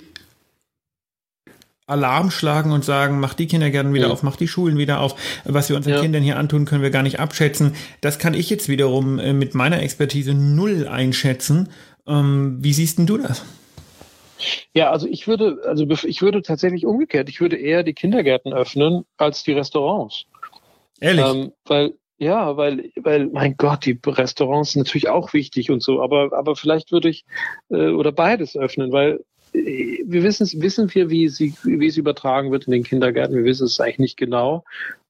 Alarm 1.89 2.29
schlagen 2.29 2.71
und 2.71 2.85
sagen, 2.85 3.19
mach 3.19 3.33
die 3.33 3.47
Kindergärten 3.47 3.93
wieder 3.93 4.07
ja. 4.07 4.13
auf, 4.13 4.21
mach 4.21 4.35
die 4.35 4.47
Schulen 4.47 4.77
wieder 4.77 5.01
auf. 5.01 5.15
Was 5.43 5.69
wir 5.69 5.75
unseren 5.75 5.95
ja. 5.95 6.01
Kindern 6.01 6.21
hier 6.21 6.37
antun, 6.37 6.65
können 6.65 6.83
wir 6.83 6.91
gar 6.91 7.03
nicht 7.03 7.19
abschätzen. 7.19 7.73
Das 8.01 8.19
kann 8.19 8.35
ich 8.35 8.49
jetzt 8.49 8.69
wiederum 8.69 9.17
äh, 9.17 9.33
mit 9.33 9.55
meiner 9.55 9.81
Expertise 9.81 10.33
null 10.33 10.87
einschätzen. 10.87 11.69
Ähm, 12.07 12.57
wie 12.61 12.73
siehst 12.73 12.99
denn 12.99 13.07
du 13.07 13.17
das? 13.17 13.43
Ja, 14.73 14.91
also 14.91 15.07
ich 15.07 15.27
würde, 15.27 15.59
also 15.65 15.85
ich 15.89 16.21
würde 16.21 16.41
tatsächlich 16.41 16.85
umgekehrt, 16.85 17.27
ich 17.27 17.41
würde 17.41 17.57
eher 17.57 17.83
die 17.83 17.93
Kindergärten 17.93 18.53
öffnen 18.53 19.05
als 19.17 19.43
die 19.43 19.53
Restaurants. 19.53 20.25
Ehrlich? 21.01 21.25
Ähm, 21.25 21.51
weil 21.65 21.93
ja, 22.19 22.57
weil, 22.57 22.91
weil, 22.97 23.27
mein 23.27 23.55
Gott, 23.55 23.85
die 23.85 23.97
Restaurants 24.05 24.73
sind 24.73 24.85
natürlich 24.85 25.07
auch 25.07 25.33
wichtig 25.33 25.71
und 25.71 25.81
so, 25.81 26.01
aber, 26.03 26.33
aber 26.33 26.57
vielleicht 26.57 26.91
würde 26.91 27.09
ich 27.09 27.25
äh, 27.69 27.89
oder 27.89 28.11
beides 28.11 28.57
öffnen, 28.57 28.91
weil 28.91 29.21
äh, 29.53 30.03
wir 30.05 30.21
wissen, 30.23 30.47
wissen 30.61 30.93
wir, 30.93 31.09
wie 31.09 31.29
sie, 31.29 31.55
wie 31.63 31.87
es 31.87 31.95
übertragen 31.95 32.51
wird 32.51 32.65
in 32.65 32.71
den 32.71 32.83
Kindergärten. 32.83 33.37
Wir 33.37 33.45
wissen 33.45 33.65
es 33.65 33.79
eigentlich 33.79 33.99
nicht 33.99 34.17
genau. 34.17 34.65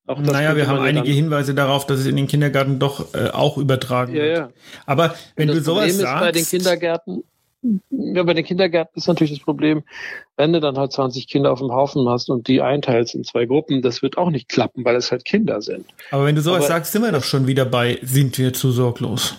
Auch 0.06 0.20
naja, 0.20 0.56
wir 0.56 0.68
haben 0.68 0.80
einige 0.80 1.12
Hinweise 1.12 1.54
darauf, 1.54 1.86
dass 1.86 2.00
es 2.00 2.06
in 2.06 2.16
den 2.16 2.28
Kindergärten 2.28 2.80
doch 2.80 3.14
äh, 3.14 3.30
auch 3.30 3.58
übertragen 3.58 4.16
ja, 4.16 4.22
wird. 4.22 4.38
Ja. 4.38 4.50
Aber 4.86 5.16
wenn 5.36 5.48
du 5.48 5.62
sowas 5.62 5.86
Problem 5.86 6.02
sagst, 6.02 6.22
bei 6.22 6.32
den 6.32 6.46
Kindergärten, 6.46 7.24
ja, 7.90 8.24
bei 8.24 8.34
den 8.34 8.46
Kindergärten 8.46 8.98
ist 8.98 9.08
natürlich 9.08 9.34
das 9.34 9.44
Problem, 9.44 9.84
wenn 10.38 10.54
du 10.54 10.60
dann 10.60 10.78
halt 10.78 10.92
20 10.92 11.28
Kinder 11.28 11.52
auf 11.52 11.60
dem 11.60 11.72
Haufen 11.72 12.08
hast 12.08 12.30
und 12.30 12.48
die 12.48 12.62
einteilst 12.62 13.16
in 13.16 13.24
zwei 13.24 13.46
Gruppen, 13.46 13.82
das 13.82 14.02
wird 14.02 14.18
auch 14.18 14.30
nicht 14.30 14.48
klappen, 14.50 14.86
weil 14.86 14.96
es 14.96 15.12
halt 15.12 15.26
Kinder 15.26 15.62
sind. 15.62 15.86
Aber 16.12 16.26
wenn 16.26 16.36
du 16.36 16.42
sowas 16.42 16.60
aber, 16.60 16.68
sagst, 16.68 16.94
sind 16.94 17.02
wir 17.02 17.12
doch 17.12 17.24
schon 17.24 17.48
wieder 17.48 17.66
bei, 17.66 18.00
sind 18.02 18.38
wir 18.38 18.54
zu 18.54 18.72
sorglos. 18.72 19.36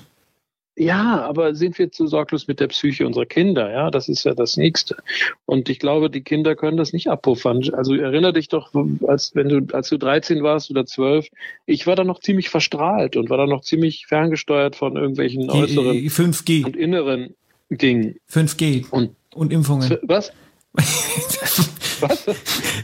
Ja, 0.77 1.21
aber 1.23 1.55
sind 1.55 1.79
wir 1.79 1.93
zu 1.93 2.07
sorglos 2.07 2.49
mit 2.49 2.59
der 2.59 2.69
Psyche 2.69 3.07
unserer 3.07 3.27
Kinder? 3.27 3.71
Ja, 3.71 3.91
das 3.91 4.09
ist 4.09 4.25
ja 4.25 4.35
das 4.35 4.57
Nächste. 4.57 4.97
Und 5.45 5.69
ich 5.69 5.79
glaube, 5.79 6.09
die 6.09 6.23
Kinder 6.23 6.57
können 6.57 6.79
das 6.79 6.95
nicht 6.95 7.09
abpuffern. 7.09 7.63
Also 7.75 7.95
erinnere 7.95 8.33
dich 8.33 8.49
doch, 8.49 8.73
als 9.07 9.35
wenn 9.35 9.49
du, 9.51 9.77
als 9.77 9.91
du 9.91 9.99
13 9.99 10.43
warst 10.43 10.71
oder 10.71 10.87
12, 10.87 11.27
ich 11.67 11.87
war 11.87 11.97
da 11.97 12.05
noch 12.05 12.21
ziemlich 12.21 12.49
verstrahlt 12.49 13.17
und 13.17 13.29
war 13.29 13.37
da 13.37 13.47
noch 13.47 13.61
ziemlich 13.61 14.07
ferngesteuert 14.07 14.75
von 14.75 14.97
irgendwelchen 14.97 15.51
äußeren 15.51 15.99
5G. 15.99 16.65
und 16.65 16.77
inneren 16.77 17.35
Ding. 17.71 18.17
5G 18.31 18.91
und, 18.91 19.15
und 19.35 19.53
Impfungen. 19.53 19.99
Was? 20.03 20.33
Was? 22.01 22.27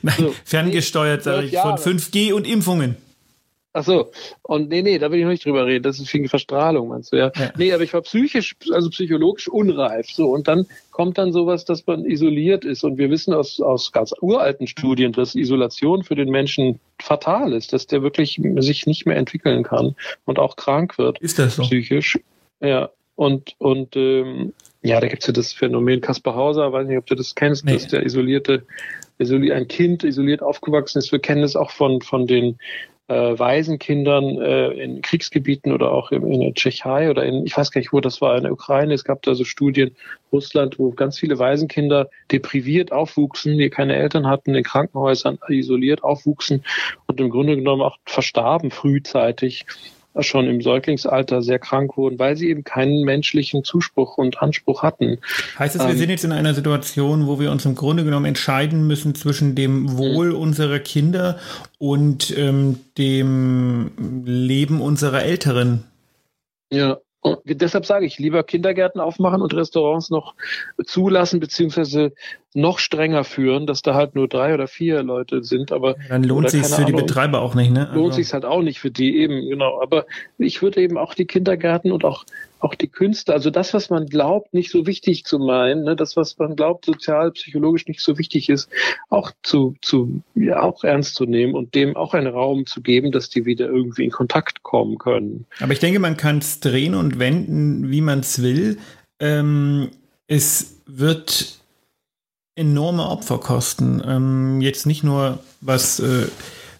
Nein, 0.03 0.15
so, 0.19 0.35
ferngesteuert, 0.45 1.23
sage 1.23 1.47
ich, 1.47 1.59
von 1.59 1.77
5G 1.77 2.33
und 2.33 2.47
Impfungen. 2.47 2.97
Ach 3.77 3.85
so. 3.85 4.11
Und 4.41 4.71
nee, 4.71 4.81
nee, 4.81 4.99
da 4.99 5.11
will 5.11 5.19
ich 5.19 5.25
noch 5.25 5.31
nicht 5.31 5.45
drüber 5.45 5.67
reden. 5.67 5.83
Das 5.83 5.99
ist 5.99 6.09
viel 6.09 6.27
Verstrahlung, 6.29 6.89
meinst 6.89 7.13
du, 7.13 7.19
ja? 7.19 7.31
ja? 7.37 7.53
Nee, 7.59 7.75
aber 7.75 7.83
ich 7.83 7.93
war 7.93 8.01
psychisch, 8.01 8.57
also 8.73 8.89
psychologisch 8.89 9.49
unreif. 9.49 10.11
So, 10.11 10.31
und 10.31 10.49
dann 10.49 10.67
kommt 10.93 11.19
dann 11.19 11.31
sowas, 11.31 11.67
dass 11.67 11.87
man 11.87 12.07
isoliert 12.07 12.65
ist. 12.65 12.85
Und 12.85 12.97
wir 12.97 13.11
wissen 13.11 13.35
aus, 13.35 13.61
aus 13.61 13.93
ganz 13.93 14.15
uralten 14.23 14.67
Studien, 14.67 15.13
dass 15.13 15.35
Isolation 15.35 16.05
für 16.05 16.15
den 16.15 16.31
Menschen 16.31 16.81
fatal 17.03 17.53
ist, 17.53 17.75
dass 17.75 17.87
der 17.87 18.03
wirklich 18.03 18.41
sich 18.57 18.87
nicht 18.87 19.05
mehr 19.05 19.17
entwickeln 19.17 19.63
kann 19.63 19.95
und 20.25 20.39
auch 20.39 20.57
krank 20.57 20.97
wird. 20.97 21.19
Ist 21.19 21.39
das 21.39 21.57
so? 21.57 21.63
Psychisch. 21.63 22.19
Ja. 22.61 22.89
Und, 23.15 23.57
und 23.59 23.95
ähm, 23.95 24.55
ja, 24.87 25.01
da 25.01 25.09
gibt's 25.09 25.27
ja 25.27 25.33
das 25.33 25.53
Phänomen 25.53 26.01
Kaspar 26.01 26.35
Hauser, 26.35 26.73
weiß 26.73 26.87
nicht, 26.87 26.99
ob 26.99 27.07
du 27.07 27.15
das 27.15 27.35
kennst, 27.35 27.65
nee. 27.65 27.73
dass 27.73 27.89
der 27.89 28.05
isolierte, 28.05 28.65
isoliert, 29.19 29.57
ein 29.57 29.69
Kind 29.69 30.05
isoliert 30.05 30.43
aufgewachsen 30.43 30.99
ist. 30.99 31.13
Wir 31.13 31.19
kennen 31.19 31.43
das 31.43 31.57
auch 31.57 31.71
von, 31.71 32.03
von 32.03 32.27
den 32.27 32.59
äh, 33.09 33.39
Waisenkindern 33.39 34.41
äh, 34.41 34.69
in 34.71 35.01
Kriegsgebieten 35.01 35.73
oder 35.73 35.93
auch 35.93 36.11
in, 36.11 36.27
in 36.31 36.41
der 36.41 36.55
Tschechei 36.55 37.09
oder 37.11 37.25
in, 37.25 37.47
ich 37.47 37.57
weiß 37.57 37.71
gar 37.71 37.81
nicht, 37.81 37.93
wo 37.93 38.01
das 38.01 38.21
war, 38.21 38.37
in 38.37 38.43
der 38.43 38.53
Ukraine. 38.53 38.95
Es 38.95 39.05
gab 39.05 39.23
da 39.23 39.35
so 39.35 39.45
Studien, 39.45 39.95
Russland, 40.33 40.79
wo 40.79 40.91
ganz 40.91 41.19
viele 41.19 41.39
Waisenkinder 41.39 42.09
depriviert 42.33 42.93
aufwuchsen, 42.93 43.59
die 43.59 43.71
keine 43.71 43.95
Eltern 43.95 44.27
hatten, 44.27 44.55
in 44.55 44.65
Krankenhäusern 44.65 45.39
isoliert 45.49 46.03
aufwuchsen 46.03 46.65
und 47.07 47.21
im 47.21 47.31
Grunde 47.31 47.57
genommen 47.57 47.83
auch 47.83 47.99
verstarben 48.05 48.71
frühzeitig 48.71 49.67
schon 50.21 50.47
im 50.47 50.63
Säuglingsalter 50.63 51.43
sehr 51.43 51.59
krank 51.59 51.97
wurden, 51.97 52.19
weil 52.19 52.37
sie 52.37 52.49
eben 52.49 52.65
keinen 52.65 53.05
menschlichen 53.05 53.65
Zuspruch 53.65 54.19
und 54.19 54.43
Anspruch 54.43 54.83
hatten. 54.83 55.19
Heißt 55.59 55.75
das, 55.75 55.83
wir 55.85 55.93
ähm, 55.93 55.99
sind 55.99 56.11
jetzt 56.11 56.25
in 56.25 56.33
einer 56.33 56.55
Situation, 56.55 57.27
wo 57.27 57.39
wir 57.41 57.51
uns 57.51 57.65
im 57.65 57.75
Grunde 57.75 58.05
genommen 58.05 58.27
entscheiden 58.27 58.87
müssen 58.87 59.15
zwischen 59.15 59.55
dem 59.55 59.97
Wohl 59.97 60.31
mhm. 60.31 60.37
unserer 60.37 60.79
Kinder 60.79 61.39
und 61.79 62.37
ähm, 62.37 62.81
dem 62.99 63.91
Leben 64.25 64.81
unserer 64.81 65.23
Älteren? 65.23 65.85
Ja, 66.71 66.99
und 67.27 67.41
deshalb 67.45 67.87
sage 67.87 68.07
ich, 68.07 68.19
lieber 68.19 68.45
Kindergärten 68.45 69.01
aufmachen 69.01 69.43
und 69.43 69.53
Restaurants 69.53 70.11
noch 70.11 70.35
zulassen, 70.85 71.41
beziehungsweise 71.41 72.13
noch 72.57 72.79
strenger 72.79 73.25
führen, 73.25 73.67
dass 73.67 73.83
da 73.83 73.95
halt 73.95 74.15
nur 74.15 74.29
drei 74.29 74.55
oder 74.55 74.67
vier 74.67 75.03
Leute 75.03 75.43
sind. 75.45 75.73
Aber 75.73 75.97
dann 76.09 76.25
lohnt 76.25 76.51
sich 76.51 76.67
für 76.67 76.85
die 76.85 76.93
Betreiber 76.93 77.41
auch 77.41 77.55
nicht, 77.55 77.71
ne? 77.71 77.89
Also 77.89 78.01
lohnt 78.01 78.15
sich 78.15 78.33
halt 78.33 78.45
auch 78.45 78.63
nicht 78.63 78.81
für 78.81 78.91
die 78.91 79.19
eben, 79.19 79.49
genau. 79.49 79.81
Aber 79.81 80.07
ich 80.39 80.63
würde 80.63 80.81
eben 80.81 80.99
auch 80.99 81.15
die 81.15 81.27
Kindergärten 81.27 81.93
und 81.93 82.05
auch 82.05 82.25
auch 82.59 82.75
die 82.75 82.89
Künste, 82.89 83.33
also 83.33 83.51
das, 83.51 83.75
was 83.75 83.91
man 83.91 84.07
glaubt, 84.07 84.55
nicht 84.55 84.71
so 84.71 84.87
wichtig 84.87 85.25
zu 85.25 85.39
meinen, 85.39 85.85
ne, 85.85 85.95
das, 85.95 86.17
was 86.17 86.39
man 86.39 86.57
glaubt, 86.57 86.87
sozial, 86.87 87.31
psychologisch 87.33 87.87
nicht 87.87 88.01
so 88.01 88.19
wichtig 88.19 88.49
ist, 88.49 88.69
auch 89.11 89.31
zu, 89.43 89.77
zu, 89.83 90.23
ja, 90.35 90.63
auch 90.63 90.83
ernst 90.83 91.15
zu 91.17 91.25
nehmen 91.25 91.55
und 91.55 91.75
dem 91.75 91.97
auch 91.97 92.15
einen 92.15 92.27
Raum 92.27 92.67
zu 92.67 92.81
geben, 92.81 93.13
dass 93.13 93.29
die 93.29 93.45
wieder 93.45 93.67
irgendwie 93.67 94.05
in 94.05 94.11
Kontakt 94.11 94.63
kommen 94.63 94.99
können. 94.99 95.47
Aber 95.61 95.73
ich 95.73 95.81
denke, 95.81 95.99
man 95.99 96.17
kann 96.17 96.39
es 96.39 96.61
drehen 96.61 96.95
und 96.95 97.19
wenden, 97.19 97.91
wie 97.91 98.01
man 98.01 98.21
es 98.21 98.43
will. 98.43 98.79
Ähm, 99.21 99.91
es 100.27 100.83
wird 100.87 101.59
enorme 102.57 103.07
Opfer 103.09 103.39
kosten. 103.39 104.03
Ähm, 104.05 104.61
jetzt 104.61 104.87
nicht 104.87 105.05
nur 105.05 105.39
was 105.61 106.01
äh, 106.01 106.27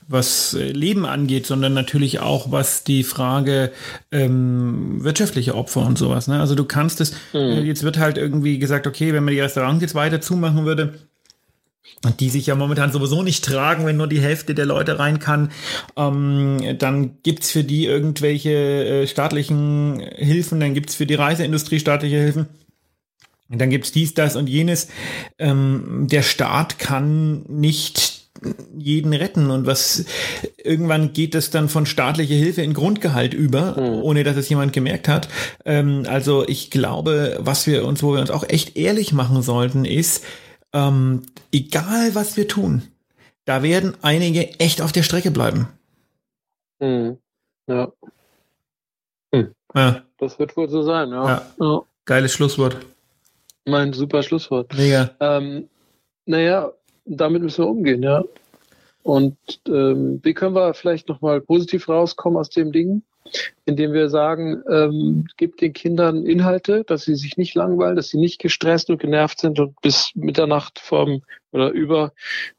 was 0.09 0.55
äh, 0.55 0.71
Leben 0.71 1.05
angeht, 1.05 1.47
sondern 1.47 1.75
natürlich 1.75 2.21
auch 2.21 2.53
was 2.53 2.85
die 2.85 3.03
Frage 3.03 3.73
ähm, 4.13 5.03
wirtschaftliche 5.03 5.55
Opfer 5.55 5.85
und 5.85 5.99
sowas. 5.99 6.29
Ne? 6.29 6.41
Also 6.41 6.55
du 6.55 6.65
kannst 6.65 7.01
es, 7.01 7.13
mhm. 7.33 7.65
jetzt 7.65 7.83
wird 7.83 7.99
halt 7.99 8.17
irgendwie 8.17 8.59
gesagt, 8.59 8.87
okay, 8.87 9.13
wenn 9.13 9.25
man 9.25 9.35
die 9.35 9.41
Restaurants 9.41 9.83
jetzt 9.83 9.95
weiter 9.95 10.21
zumachen 10.21 10.65
würde, 10.65 10.95
und 12.05 12.21
die 12.21 12.29
sich 12.29 12.47
ja 12.47 12.55
momentan 12.55 12.93
sowieso 12.93 13.23
nicht 13.23 13.45
tragen, 13.45 13.87
wenn 13.87 13.97
nur 13.97 14.07
die 14.07 14.21
Hälfte 14.21 14.55
der 14.55 14.67
Leute 14.67 14.99
rein 14.99 15.19
kann, 15.19 15.51
ähm, 15.97 16.77
dann 16.79 17.23
gibt's 17.23 17.51
für 17.51 17.65
die 17.65 17.87
irgendwelche 17.87 18.51
äh, 18.51 19.07
staatlichen 19.07 20.01
Hilfen, 20.15 20.61
dann 20.61 20.75
gibt's 20.75 20.95
für 20.95 21.07
die 21.07 21.15
Reiseindustrie 21.15 21.81
staatliche 21.81 22.19
Hilfen. 22.19 22.47
Und 23.49 23.61
dann 23.61 23.71
gibt's 23.71 23.93
dies, 23.93 24.15
das 24.15 24.37
und 24.37 24.49
jenes. 24.49 24.89
Ähm, 25.39 26.07
der 26.11 26.23
Staat 26.23 26.79
kann 26.79 27.43
nicht 27.49 28.27
jeden 28.77 29.13
retten 29.13 29.51
und 29.51 29.67
was 29.67 30.05
irgendwann 30.63 31.13
geht 31.13 31.35
es 31.35 31.51
dann 31.51 31.69
von 31.69 31.87
staatlicher 31.87 32.35
Hilfe 32.35 32.63
in 32.63 32.75
Grundgehalt 32.75 33.35
über, 33.35 33.81
mhm. 33.81 34.03
ohne 34.03 34.25
dass 34.25 34.37
es 34.37 34.49
jemand 34.49 34.73
gemerkt 34.73 35.09
hat. 35.09 35.29
Ähm, 35.65 36.05
also 36.09 36.47
ich 36.47 36.71
glaube, 36.71 37.39
was 37.41 37.67
wir 37.67 37.87
uns, 37.87 38.03
wo 38.03 38.13
wir 38.13 38.21
uns 38.21 38.31
auch 38.31 38.45
echt 38.49 38.77
ehrlich 38.77 39.13
machen 39.13 39.43
sollten, 39.43 39.85
ist, 39.85 40.25
ähm, 40.73 41.23
egal 41.53 42.15
was 42.15 42.37
wir 42.37 42.49
tun, 42.49 42.83
da 43.45 43.63
werden 43.63 43.95
einige 44.03 44.59
echt 44.61 44.83
auf 44.83 44.93
der 44.93 45.03
Strecke 45.03 45.31
bleiben. 45.31 45.69
Mhm. 46.81 47.19
Ja. 47.69 47.93
Hm. 49.35 49.53
ja. 49.75 50.03
Das 50.19 50.39
wird 50.39 50.57
wohl 50.57 50.69
so 50.69 50.83
sein, 50.83 51.11
ja. 51.11 51.27
ja. 51.27 51.43
ja. 51.61 51.83
Geiles 52.05 52.33
Schlusswort. 52.33 52.77
Mein 53.67 53.93
super 53.93 54.23
Schlusswort. 54.23 54.73
Mega. 54.77 55.11
Ähm, 55.21 55.69
naja, 56.25 56.73
damit 57.05 57.43
müssen 57.43 57.65
wir 57.65 57.69
umgehen, 57.69 58.03
ja. 58.03 58.25
Und 59.03 59.37
ähm, 59.69 60.21
wie 60.23 60.35
können 60.35 60.55
wir 60.55 60.75
vielleicht 60.75 61.09
nochmal 61.09 61.41
positiv 61.41 61.89
rauskommen 61.89 62.39
aus 62.39 62.51
dem 62.51 62.73
Ding? 62.73 63.03
Indem 63.65 63.93
wir 63.93 64.09
sagen, 64.09 64.63
ähm, 64.71 65.27
gibt 65.37 65.61
den 65.61 65.73
Kindern 65.73 66.27
Inhalte, 66.27 66.85
dass 66.85 67.03
sie 67.03 67.17
sich 67.17 67.37
nicht 67.37 67.55
langweilen, 67.55 67.97
dass 67.97 68.09
sie 68.09 68.19
nicht 68.19 68.41
gestresst 68.41 68.89
und 68.89 69.01
genervt 69.01 69.41
sind 69.41 69.59
und 69.59 69.81
bis 69.81 70.13
Mitternacht 70.15 70.79
vom 70.79 71.23
oder 71.51 71.71
über 71.71 72.13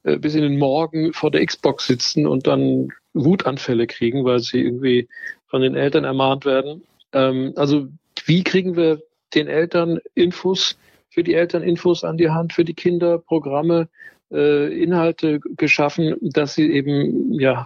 äh, 0.04 0.18
bis 0.18 0.36
in 0.36 0.42
den 0.42 0.58
Morgen 0.58 1.14
vor 1.14 1.32
der 1.32 1.46
Xbox 1.46 1.88
sitzen 1.88 2.28
und 2.28 2.48
dann 2.48 2.90
Wutanfälle 3.14 3.88
kriegen, 3.88 4.26
weil 4.26 4.40
sie 4.40 4.62
irgendwie 4.62 5.08
von 5.48 5.62
den 5.62 5.76
Eltern 5.76 6.04
ermahnt 6.04 6.46
werden. 6.46 6.84
Ähm, 7.14 7.54
also 7.56 7.88
wie 8.26 8.44
kriegen 8.44 8.76
wir 8.76 9.02
den 9.36 9.48
Eltern 9.48 10.00
Infos, 10.16 10.78
für 11.10 11.24
die 11.24 11.34
Eltern 11.34 11.64
Infos 11.64 12.04
an 12.04 12.18
die 12.18 12.30
Hand, 12.30 12.54
für 12.54 12.66
die 12.66 12.74
Kinder 12.74 13.18
Programme, 13.18 13.90
äh, 14.32 14.84
Inhalte 14.84 15.40
geschaffen, 15.40 16.16
dass 16.22 16.56
sie 16.56 16.72
eben 16.72 17.34
ja 17.34 17.66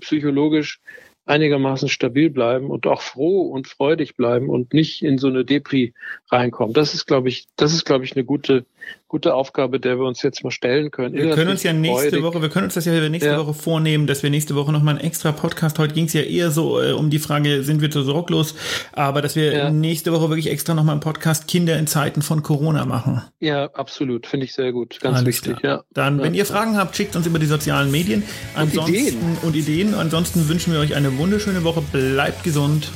psychologisch 0.00 0.80
einigermaßen 1.28 1.88
stabil 1.88 2.30
bleiben 2.30 2.70
und 2.70 2.86
auch 2.86 3.02
froh 3.02 3.42
und 3.42 3.68
freudig 3.68 4.16
bleiben 4.16 4.48
und 4.48 4.72
nicht 4.72 5.02
in 5.02 5.18
so 5.18 5.28
eine 5.28 5.44
Depri 5.44 5.92
reinkommen. 6.30 6.72
Das 6.72 6.94
ist, 6.94 7.06
glaube 7.06 7.28
ich, 7.28 7.46
das 7.56 7.74
ist, 7.74 7.84
glaube 7.84 8.04
ich, 8.04 8.16
eine 8.16 8.24
gute, 8.24 8.64
gute 9.08 9.34
Aufgabe, 9.34 9.80
der 9.80 9.98
wir 9.98 10.04
uns 10.04 10.22
jetzt 10.22 10.44
mal 10.44 10.50
stellen 10.50 10.90
können. 10.90 11.14
Wir 11.14 11.34
können 11.34 11.50
uns 11.50 11.62
ja 11.62 11.72
nächste 11.72 12.10
freudig. 12.10 12.22
Woche, 12.22 12.42
wir 12.42 12.48
können 12.50 12.64
uns 12.64 12.74
das 12.74 12.84
ja 12.84 13.08
nächste 13.08 13.30
ja. 13.30 13.38
Woche 13.38 13.54
vornehmen, 13.54 14.06
dass 14.06 14.22
wir 14.22 14.30
nächste 14.30 14.54
Woche 14.54 14.70
nochmal 14.70 14.96
einen 14.96 15.04
extra 15.04 15.32
Podcast, 15.32 15.78
heute 15.78 15.94
ging 15.94 16.04
es 16.04 16.12
ja 16.12 16.20
eher 16.20 16.50
so 16.50 16.80
äh, 16.80 16.92
um 16.92 17.08
die 17.08 17.18
Frage, 17.18 17.62
sind 17.62 17.80
wir 17.80 17.90
zu 17.90 18.02
sorglos, 18.02 18.54
aber 18.92 19.22
dass 19.22 19.34
wir 19.34 19.52
ja. 19.52 19.70
nächste 19.70 20.12
Woche 20.12 20.28
wirklich 20.28 20.50
extra 20.50 20.74
nochmal 20.74 20.92
einen 20.92 21.00
Podcast 21.00 21.48
Kinder 21.48 21.78
in 21.78 21.86
Zeiten 21.86 22.20
von 22.20 22.42
Corona 22.42 22.84
machen. 22.84 23.22
Ja, 23.40 23.66
absolut, 23.72 24.26
finde 24.26 24.44
ich 24.44 24.52
sehr 24.52 24.72
gut, 24.72 25.00
ganz 25.00 25.16
Alles 25.16 25.26
wichtig. 25.26 25.56
Ja. 25.62 25.84
Dann, 25.94 26.20
wenn 26.20 26.34
ihr 26.34 26.44
Fragen 26.44 26.76
habt, 26.76 26.94
schickt 26.94 27.16
uns 27.16 27.26
über 27.26 27.38
die 27.38 27.46
sozialen 27.46 27.90
Medien. 27.90 28.22
Ansonsten, 28.54 28.92
und 28.92 28.98
Ideen. 28.98 29.38
Und 29.42 29.56
Ideen. 29.56 29.94
Ansonsten 29.94 30.48
wünschen 30.48 30.72
wir 30.72 30.80
euch 30.80 30.94
eine 30.94 31.16
wunderschöne 31.16 31.64
Woche, 31.64 31.82
bleibt 31.92 32.44
gesund. 32.44 32.90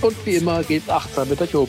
Und 0.00 0.14
wie 0.24 0.36
immer 0.36 0.62
geht 0.62 0.88
achtsam 0.88 1.28
mit 1.28 1.40
euch 1.42 1.54
um. 1.54 1.68